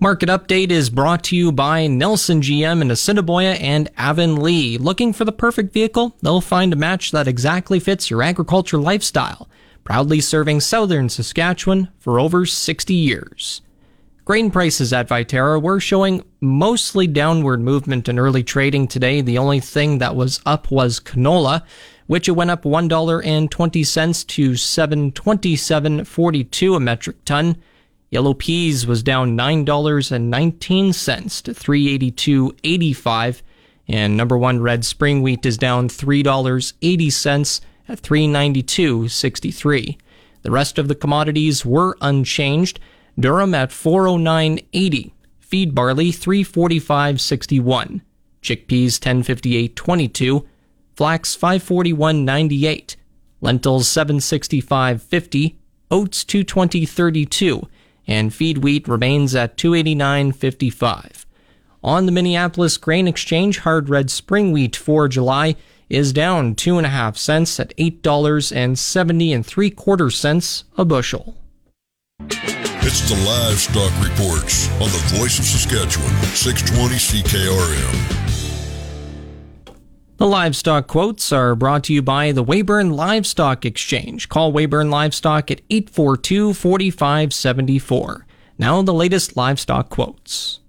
Market 0.03 0.29
Update 0.29 0.71
is 0.71 0.89
brought 0.89 1.23
to 1.25 1.35
you 1.35 1.51
by 1.51 1.85
Nelson 1.85 2.41
GM 2.41 2.81
in 2.81 2.89
Assiniboia 2.89 3.51
and 3.51 3.87
Avonlea. 3.97 4.79
Looking 4.79 5.13
for 5.13 5.25
the 5.25 5.31
perfect 5.31 5.73
vehicle? 5.73 6.15
They'll 6.23 6.41
find 6.41 6.73
a 6.73 6.75
match 6.75 7.11
that 7.11 7.27
exactly 7.27 7.79
fits 7.79 8.09
your 8.09 8.23
agriculture 8.23 8.79
lifestyle. 8.79 9.47
Proudly 9.83 10.19
serving 10.19 10.61
southern 10.61 11.07
Saskatchewan 11.07 11.89
for 11.99 12.19
over 12.19 12.47
60 12.47 12.95
years. 12.95 13.61
Grain 14.25 14.49
prices 14.49 14.91
at 14.91 15.07
Viterra 15.07 15.61
were 15.61 15.79
showing 15.79 16.23
mostly 16.39 17.05
downward 17.05 17.61
movement 17.61 18.09
in 18.09 18.17
early 18.17 18.41
trading 18.41 18.87
today. 18.87 19.21
The 19.21 19.37
only 19.37 19.59
thing 19.59 19.99
that 19.99 20.15
was 20.15 20.41
up 20.47 20.71
was 20.71 20.99
canola, 20.99 21.61
which 22.07 22.27
it 22.27 22.31
went 22.31 22.49
up 22.49 22.63
$1.20 22.63 24.27
to 24.27 24.51
727.42 24.51 26.75
a 26.75 26.79
metric 26.79 27.23
ton. 27.23 27.61
Yellow 28.11 28.33
peas 28.33 28.85
was 28.85 29.03
down 29.03 29.37
$9.19 29.37 31.43
to 31.43 31.53
382.85 31.53 33.41
and 33.87 34.17
number 34.17 34.37
1 34.37 34.61
red 34.61 34.83
spring 34.83 35.21
wheat 35.21 35.45
is 35.45 35.57
down 35.57 35.87
$3.80 35.87 37.61
at 37.87 38.01
392.63. 38.01 39.97
The 40.41 40.51
rest 40.51 40.77
of 40.77 40.89
the 40.89 40.95
commodities 40.95 41.65
were 41.65 41.95
unchanged. 42.01 42.81
Durum 43.17 43.55
at 43.55 43.69
409.80, 43.69 45.13
feed 45.39 45.73
barley 45.73 46.11
345.61, 46.11 48.01
chickpeas 48.41 48.99
1058.22, 48.99 50.45
flax 50.95 51.37
541.98, 51.37 52.95
lentils 53.41 53.87
765.50, 53.87 55.55
oats 55.89 56.23
220.32 56.23 57.67
and 58.11 58.33
feed 58.33 58.57
wheat 58.57 58.87
remains 58.87 59.33
at 59.33 59.57
289.55. 59.57 61.25
On 61.83 62.05
the 62.05 62.11
Minneapolis 62.11 62.77
Grain 62.77 63.07
Exchange, 63.07 63.59
hard 63.59 63.89
red 63.89 64.11
spring 64.11 64.51
wheat 64.51 64.75
for 64.75 65.07
July 65.07 65.55
is 65.89 66.13
down 66.13 66.53
two 66.53 66.77
and 66.77 66.85
a 66.85 66.89
half 66.89 67.17
cents 67.17 67.59
at 67.59 67.73
eight 67.77 68.01
dollars 68.01 68.51
and 68.51 68.77
seventy 68.77 69.33
and 69.33 69.45
three 69.45 69.69
quarter 69.69 70.09
cents 70.09 70.63
a 70.77 70.85
bushel. 70.85 71.37
It's 72.83 73.09
the 73.09 73.15
livestock 73.25 73.91
reports 74.03 74.69
on 74.73 74.89
the 74.89 75.17
Voice 75.17 75.39
of 75.39 75.45
Saskatchewan, 75.45 76.13
620 76.33 76.95
CKRM. 76.95 78.20
The 80.21 80.27
livestock 80.27 80.85
quotes 80.85 81.31
are 81.31 81.55
brought 81.55 81.83
to 81.85 81.93
you 81.93 82.03
by 82.03 82.31
the 82.31 82.43
Weyburn 82.43 82.93
Livestock 82.93 83.65
Exchange. 83.65 84.29
Call 84.29 84.53
Weyburn 84.53 84.91
Livestock 84.91 85.49
at 85.49 85.61
842 85.71 86.53
4574. 86.53 88.27
Now, 88.59 88.83
the 88.83 88.93
latest 88.93 89.35
livestock 89.35 89.89
quotes. 89.89 90.60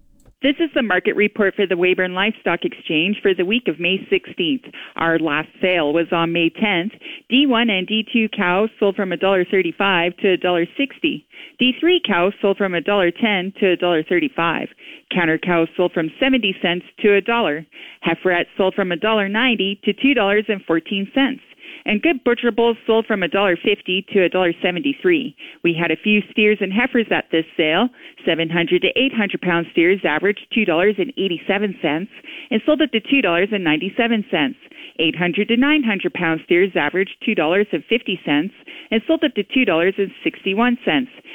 This 0.42 0.57
is 0.59 0.70
the 0.74 0.83
market 0.83 1.14
report 1.14 1.55
for 1.55 1.68
the 1.68 1.76
Weyburn 1.76 2.14
Livestock 2.14 2.64
Exchange 2.64 3.18
for 3.22 3.33
the 3.33 3.44
week 3.44 3.68
of 3.68 3.78
May 3.78 3.98
16th. 4.11 4.72
Our 4.96 5.20
last 5.20 5.46
sale 5.61 5.92
was 5.92 6.09
on 6.11 6.33
May 6.33 6.50
10th. 6.50 6.98
D1 7.31 7.70
and 7.70 7.87
D2 7.87 8.37
cows 8.37 8.68
sold 8.81 8.96
from 8.96 9.11
$1.35 9.11 10.18
to 10.18 10.37
$1.60. 10.38 11.24
D3 11.61 11.98
cows 12.05 12.33
sold 12.42 12.57
from 12.57 12.72
$1.10 12.72 13.55
to 13.61 13.76
$1.35. 13.76 14.66
Counter 15.14 15.38
cows 15.38 15.68
sold 15.76 15.92
from 15.92 16.11
70 16.18 16.57
cents 16.61 16.87
to 17.02 17.14
a 17.14 17.20
dollar. 17.20 17.64
Heiferettes 18.05 18.50
sold 18.57 18.74
from 18.74 18.88
$1.90 18.90 19.81
to 19.83 19.94
$2.14 19.94 21.40
and 21.84 22.02
good 22.02 22.22
butcher 22.24 22.50
bulls 22.50 22.76
sold 22.86 23.06
from 23.06 23.20
$1.50 23.20 24.06
to 24.08 24.28
$1.73. 24.28 25.34
We 25.62 25.74
had 25.74 25.90
a 25.90 25.96
few 25.96 26.20
steers 26.30 26.58
and 26.60 26.72
heifers 26.72 27.06
at 27.10 27.26
this 27.30 27.44
sale. 27.56 27.88
700 28.26 28.82
to 28.82 28.88
800 28.96 29.40
pound 29.40 29.66
steers 29.72 30.00
averaged 30.04 30.46
$2.87 30.56 32.08
and 32.50 32.62
sold 32.64 32.82
at 32.82 32.92
the 32.92 33.00
$2.97. 33.00 34.54
800 34.98 35.48
to 35.48 35.57
900 35.57 36.14
pound 36.14 36.40
steers 36.44 36.72
averaged 36.74 37.16
$2.50 37.26 38.50
and 38.90 39.02
sold 39.07 39.24
up 39.24 39.35
to 39.35 39.44
$2.61. 39.44 40.76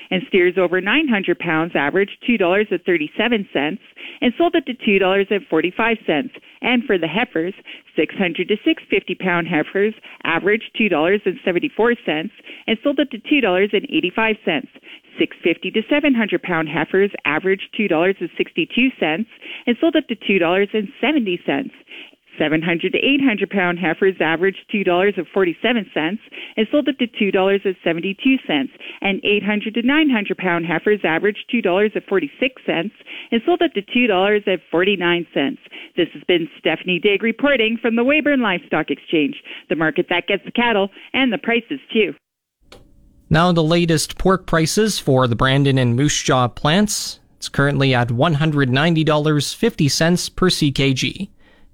And 0.09 0.21
steers 0.27 0.53
over 0.57 0.79
900 0.79 1.39
pounds 1.39 1.73
averaged 1.75 2.23
$2.37 2.29 3.77
and 4.21 4.33
sold 4.37 4.55
up 4.55 4.65
to 4.65 4.73
$2.45. 4.73 6.29
And 6.61 6.83
for 6.85 6.97
the 6.97 7.07
heifers, 7.07 7.53
600 7.95 8.47
to 8.47 8.55
650 8.63 9.15
pound 9.15 9.47
heifers 9.47 9.93
averaged 10.23 10.71
$2.74 10.79 12.29
and 12.67 12.77
sold 12.83 12.99
up 12.99 13.09
to 13.09 13.19
$2.85. 13.19 14.67
650 15.17 15.71
to 15.71 15.81
700 15.89 16.43
pound 16.43 16.69
heifers 16.69 17.11
averaged 17.25 17.75
$2.62 17.77 19.25
and 19.65 19.77
sold 19.81 19.95
up 19.95 20.07
to 20.07 20.15
$2.70. 20.15 21.71
700 22.37 22.91
to 22.91 22.97
800 22.97 23.49
pound 23.49 23.79
heifers 23.79 24.15
averaged 24.19 24.65
$2.47 24.73 26.19
and 26.55 26.67
sold 26.71 26.89
up 26.89 26.97
to 26.97 27.07
$2.72, 27.07 28.69
and 29.01 29.21
800 29.23 29.73
to 29.73 29.81
900 29.81 30.37
pound 30.37 30.65
heifers 30.65 30.99
averaged 31.03 31.45
$2.46 31.53 32.91
and 33.31 33.41
sold 33.45 33.61
up 33.61 33.73
to 33.73 33.81
$2.49. 33.81 35.57
This 35.95 36.07
has 36.13 36.23
been 36.27 36.49
Stephanie 36.59 36.99
Digg 36.99 37.23
reporting 37.23 37.77
from 37.81 37.95
the 37.95 38.03
Weyburn 38.03 38.41
Livestock 38.41 38.89
Exchange, 38.89 39.41
the 39.69 39.75
market 39.75 40.07
that 40.09 40.27
gets 40.27 40.43
the 40.45 40.51
cattle 40.51 40.89
and 41.13 41.33
the 41.33 41.37
prices 41.37 41.79
too. 41.91 42.13
Now 43.29 43.51
the 43.51 43.63
latest 43.63 44.17
pork 44.17 44.45
prices 44.45 44.99
for 44.99 45.27
the 45.27 45.35
Brandon 45.35 45.77
and 45.77 45.97
Moose 45.97 46.23
Jaw 46.23 46.47
plants. 46.47 47.19
It's 47.35 47.49
currently 47.49 47.93
at 47.93 48.07
$190.50 48.07 50.35
per 50.35 50.49
CKG. 50.49 51.27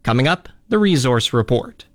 Coming 0.04 0.28
up, 0.28 0.50
the 0.68 0.78
Resource 0.78 1.32
Report. 1.32 1.86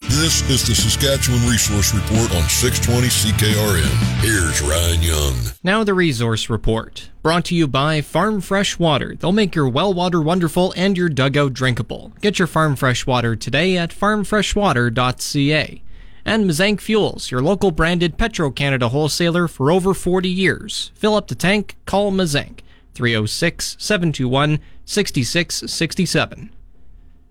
This 0.00 0.42
is 0.50 0.66
the 0.66 0.74
Saskatchewan 0.74 1.48
Resource 1.48 1.94
Report 1.94 2.34
on 2.34 2.42
620 2.48 3.06
CKRM. 3.06 3.86
Here's 4.18 4.60
Ryan 4.60 5.02
Young. 5.02 5.36
Now, 5.62 5.84
the 5.84 5.94
Resource 5.94 6.50
Report. 6.50 7.10
Brought 7.22 7.44
to 7.46 7.54
you 7.54 7.68
by 7.68 8.00
Farm 8.00 8.40
Fresh 8.40 8.80
Water. 8.80 9.14
They'll 9.14 9.30
make 9.30 9.54
your 9.54 9.68
well 9.68 9.94
water 9.94 10.20
wonderful 10.20 10.74
and 10.76 10.98
your 10.98 11.08
dugout 11.08 11.52
drinkable. 11.52 12.12
Get 12.20 12.40
your 12.40 12.48
Farm 12.48 12.74
Fresh 12.74 13.06
Water 13.06 13.36
today 13.36 13.76
at 13.78 13.90
farmfreshwater.ca. 13.90 15.82
And 16.24 16.50
Mazank 16.50 16.80
Fuels, 16.80 17.30
your 17.30 17.40
local 17.40 17.70
branded 17.70 18.18
Petro 18.18 18.50
Canada 18.50 18.88
wholesaler 18.88 19.46
for 19.46 19.70
over 19.70 19.94
40 19.94 20.28
years. 20.28 20.90
Fill 20.96 21.14
up 21.14 21.28
the 21.28 21.36
tank, 21.36 21.76
call 21.86 22.10
Mazank 22.10 22.62
306 22.94 23.76
721 23.78 24.58
6667. 24.84 26.50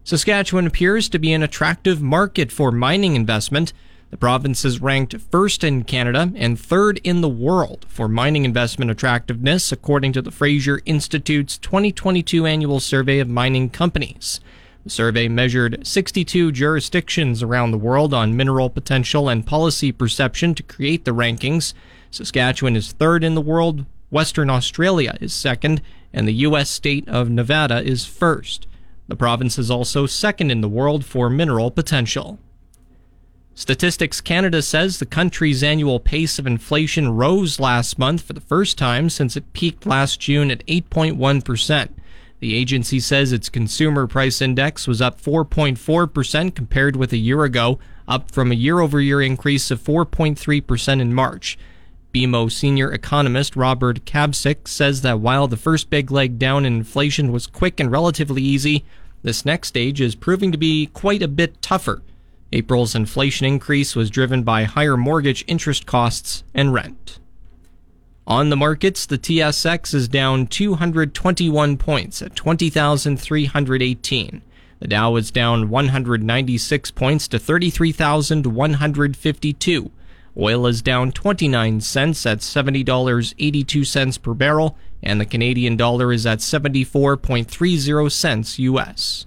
Saskatchewan 0.05 0.67
appears 0.67 1.07
to 1.07 1.17
be 1.17 1.31
an 1.31 1.43
attractive 1.43 2.01
market 2.01 2.51
for 2.51 2.73
mining 2.73 3.15
investment. 3.15 3.71
The 4.11 4.17
province 4.17 4.65
is 4.65 4.81
ranked 4.81 5.15
first 5.31 5.63
in 5.63 5.85
Canada 5.85 6.29
and 6.35 6.59
third 6.59 6.99
in 7.05 7.21
the 7.21 7.29
world 7.29 7.85
for 7.87 8.09
mining 8.09 8.43
investment 8.43 8.91
attractiveness, 8.91 9.71
according 9.71 10.11
to 10.13 10.21
the 10.21 10.29
Fraser 10.29 10.81
Institute's 10.85 11.57
2022 11.57 12.45
annual 12.45 12.81
survey 12.81 13.19
of 13.19 13.29
mining 13.29 13.69
companies. 13.69 14.41
The 14.83 14.89
survey 14.89 15.29
measured 15.29 15.87
62 15.87 16.51
jurisdictions 16.51 17.41
around 17.41 17.71
the 17.71 17.77
world 17.77 18.13
on 18.13 18.35
mineral 18.35 18.69
potential 18.69 19.29
and 19.29 19.47
policy 19.47 19.93
perception 19.93 20.53
to 20.55 20.63
create 20.63 21.05
the 21.05 21.11
rankings. 21.11 21.73
Saskatchewan 22.11 22.75
is 22.75 22.91
third 22.91 23.23
in 23.23 23.35
the 23.35 23.41
world, 23.41 23.85
Western 24.09 24.49
Australia 24.49 25.17
is 25.21 25.33
second, 25.33 25.81
and 26.11 26.27
the 26.27 26.33
U.S. 26.33 26.69
state 26.69 27.07
of 27.07 27.29
Nevada 27.29 27.81
is 27.81 28.05
first. 28.05 28.67
The 29.07 29.15
province 29.15 29.59
is 29.59 29.69
also 29.69 30.05
second 30.05 30.51
in 30.51 30.61
the 30.61 30.69
world 30.69 31.05
for 31.05 31.29
mineral 31.29 31.71
potential. 31.71 32.39
Statistics 33.55 34.19
Canada 34.19 34.61
says 34.63 34.97
the 34.97 35.05
country's 35.05 35.61
annual 35.61 35.99
pace 35.99 36.39
of 36.39 36.47
inflation 36.47 37.15
rose 37.15 37.59
last 37.59 37.99
month 37.99 38.23
for 38.23 38.33
the 38.33 38.41
first 38.41 38.77
time 38.77 39.09
since 39.09 39.37
it 39.37 39.53
peaked 39.53 39.85
last 39.85 40.19
June 40.19 40.49
at 40.49 40.65
8.1%. 40.65 41.89
The 42.39 42.55
agency 42.55 42.99
says 42.99 43.31
its 43.31 43.49
consumer 43.49 44.07
price 44.07 44.41
index 44.41 44.87
was 44.87 45.01
up 45.01 45.21
4.4% 45.21 46.55
compared 46.55 46.95
with 46.95 47.13
a 47.13 47.17
year 47.17 47.43
ago, 47.43 47.77
up 48.07 48.31
from 48.31 48.51
a 48.51 48.55
year 48.55 48.79
over 48.79 48.99
year 48.99 49.21
increase 49.21 49.69
of 49.69 49.79
4.3% 49.79 50.99
in 50.99 51.13
March. 51.13 51.57
BMO 52.13 52.51
senior 52.51 52.91
economist 52.91 53.55
Robert 53.55 54.05
Kavcic 54.05 54.67
says 54.67 55.01
that 55.01 55.19
while 55.19 55.47
the 55.47 55.57
first 55.57 55.89
big 55.89 56.11
leg 56.11 56.37
down 56.37 56.63
in 56.63 56.75
inflation 56.75 57.31
was 57.31 57.47
quick 57.47 57.79
and 57.79 57.91
relatively 57.91 58.43
easy, 58.43 58.85
this 59.23 59.45
next 59.45 59.69
stage 59.69 59.99
is 59.99 60.13
proving 60.13 60.51
to 60.51 60.57
be 60.57 60.85
quite 60.93 61.23
a 61.23 61.27
bit 61.27 61.59
tougher. 61.61 62.03
April's 62.51 62.93
inflation 62.93 63.47
increase 63.47 63.95
was 63.95 64.11
driven 64.11 64.43
by 64.43 64.65
higher 64.65 64.95
mortgage 64.95 65.43
interest 65.47 65.87
costs 65.87 66.43
and 66.53 66.71
rent. 66.71 67.17
On 68.27 68.49
the 68.49 68.55
markets, 68.55 69.07
the 69.07 69.17
TSX 69.17 69.95
is 69.95 70.07
down 70.07 70.45
221 70.45 71.77
points 71.77 72.21
at 72.21 72.35
20,318. 72.35 74.41
The 74.79 74.87
Dow 74.87 75.15
is 75.15 75.31
down 75.31 75.69
196 75.69 76.91
points 76.91 77.27
to 77.29 77.39
33,152. 77.39 79.91
Oil 80.37 80.65
is 80.65 80.81
down 80.81 81.11
29 81.11 81.81
cents 81.81 82.25
at 82.25 82.39
$70.82 82.39 84.21
per 84.21 84.33
barrel, 84.33 84.77
and 85.03 85.21
the 85.21 85.25
Canadian 85.25 85.77
dollar 85.77 86.11
is 86.11 86.25
at 86.25 86.39
74.30 86.39 88.11
cents 88.11 88.57
US. 88.59 89.25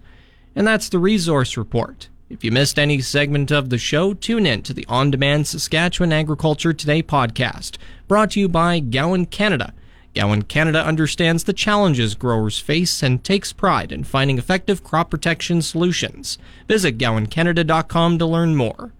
And 0.56 0.66
that's 0.66 0.88
the 0.88 0.98
resource 0.98 1.56
report. 1.56 2.08
If 2.28 2.42
you 2.42 2.50
missed 2.50 2.76
any 2.76 3.00
segment 3.00 3.52
of 3.52 3.70
the 3.70 3.78
show, 3.78 4.12
tune 4.12 4.46
in 4.46 4.62
to 4.62 4.74
the 4.74 4.84
on 4.88 5.12
demand 5.12 5.46
Saskatchewan 5.46 6.12
Agriculture 6.12 6.72
Today 6.72 7.02
podcast, 7.02 7.76
brought 8.08 8.32
to 8.32 8.40
you 8.40 8.48
by 8.48 8.80
Gowan 8.80 9.26
Canada. 9.26 9.72
Gowan 10.12 10.42
Canada 10.42 10.84
understands 10.84 11.44
the 11.44 11.52
challenges 11.52 12.16
growers 12.16 12.58
face 12.58 13.00
and 13.00 13.22
takes 13.22 13.52
pride 13.52 13.92
in 13.92 14.02
finding 14.02 14.38
effective 14.38 14.82
crop 14.82 15.10
protection 15.10 15.62
solutions. 15.62 16.36
Visit 16.66 16.98
gowancanada.com 16.98 18.18
to 18.18 18.26
learn 18.26 18.56
more. 18.56 18.92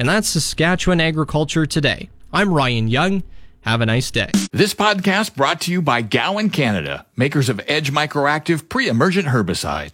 And 0.00 0.08
that's 0.08 0.30
Saskatchewan 0.30 0.98
Agriculture 0.98 1.66
Today. 1.66 2.08
I'm 2.32 2.54
Ryan 2.54 2.88
Young. 2.88 3.22
Have 3.60 3.82
a 3.82 3.86
nice 3.86 4.10
day. 4.10 4.30
This 4.50 4.72
podcast 4.72 5.36
brought 5.36 5.60
to 5.60 5.72
you 5.72 5.82
by 5.82 6.00
Gowan 6.00 6.48
Canada, 6.48 7.04
makers 7.16 7.50
of 7.50 7.60
Edge 7.66 7.92
Microactive 7.92 8.70
pre-emergent 8.70 9.28
herbicide. 9.28 9.90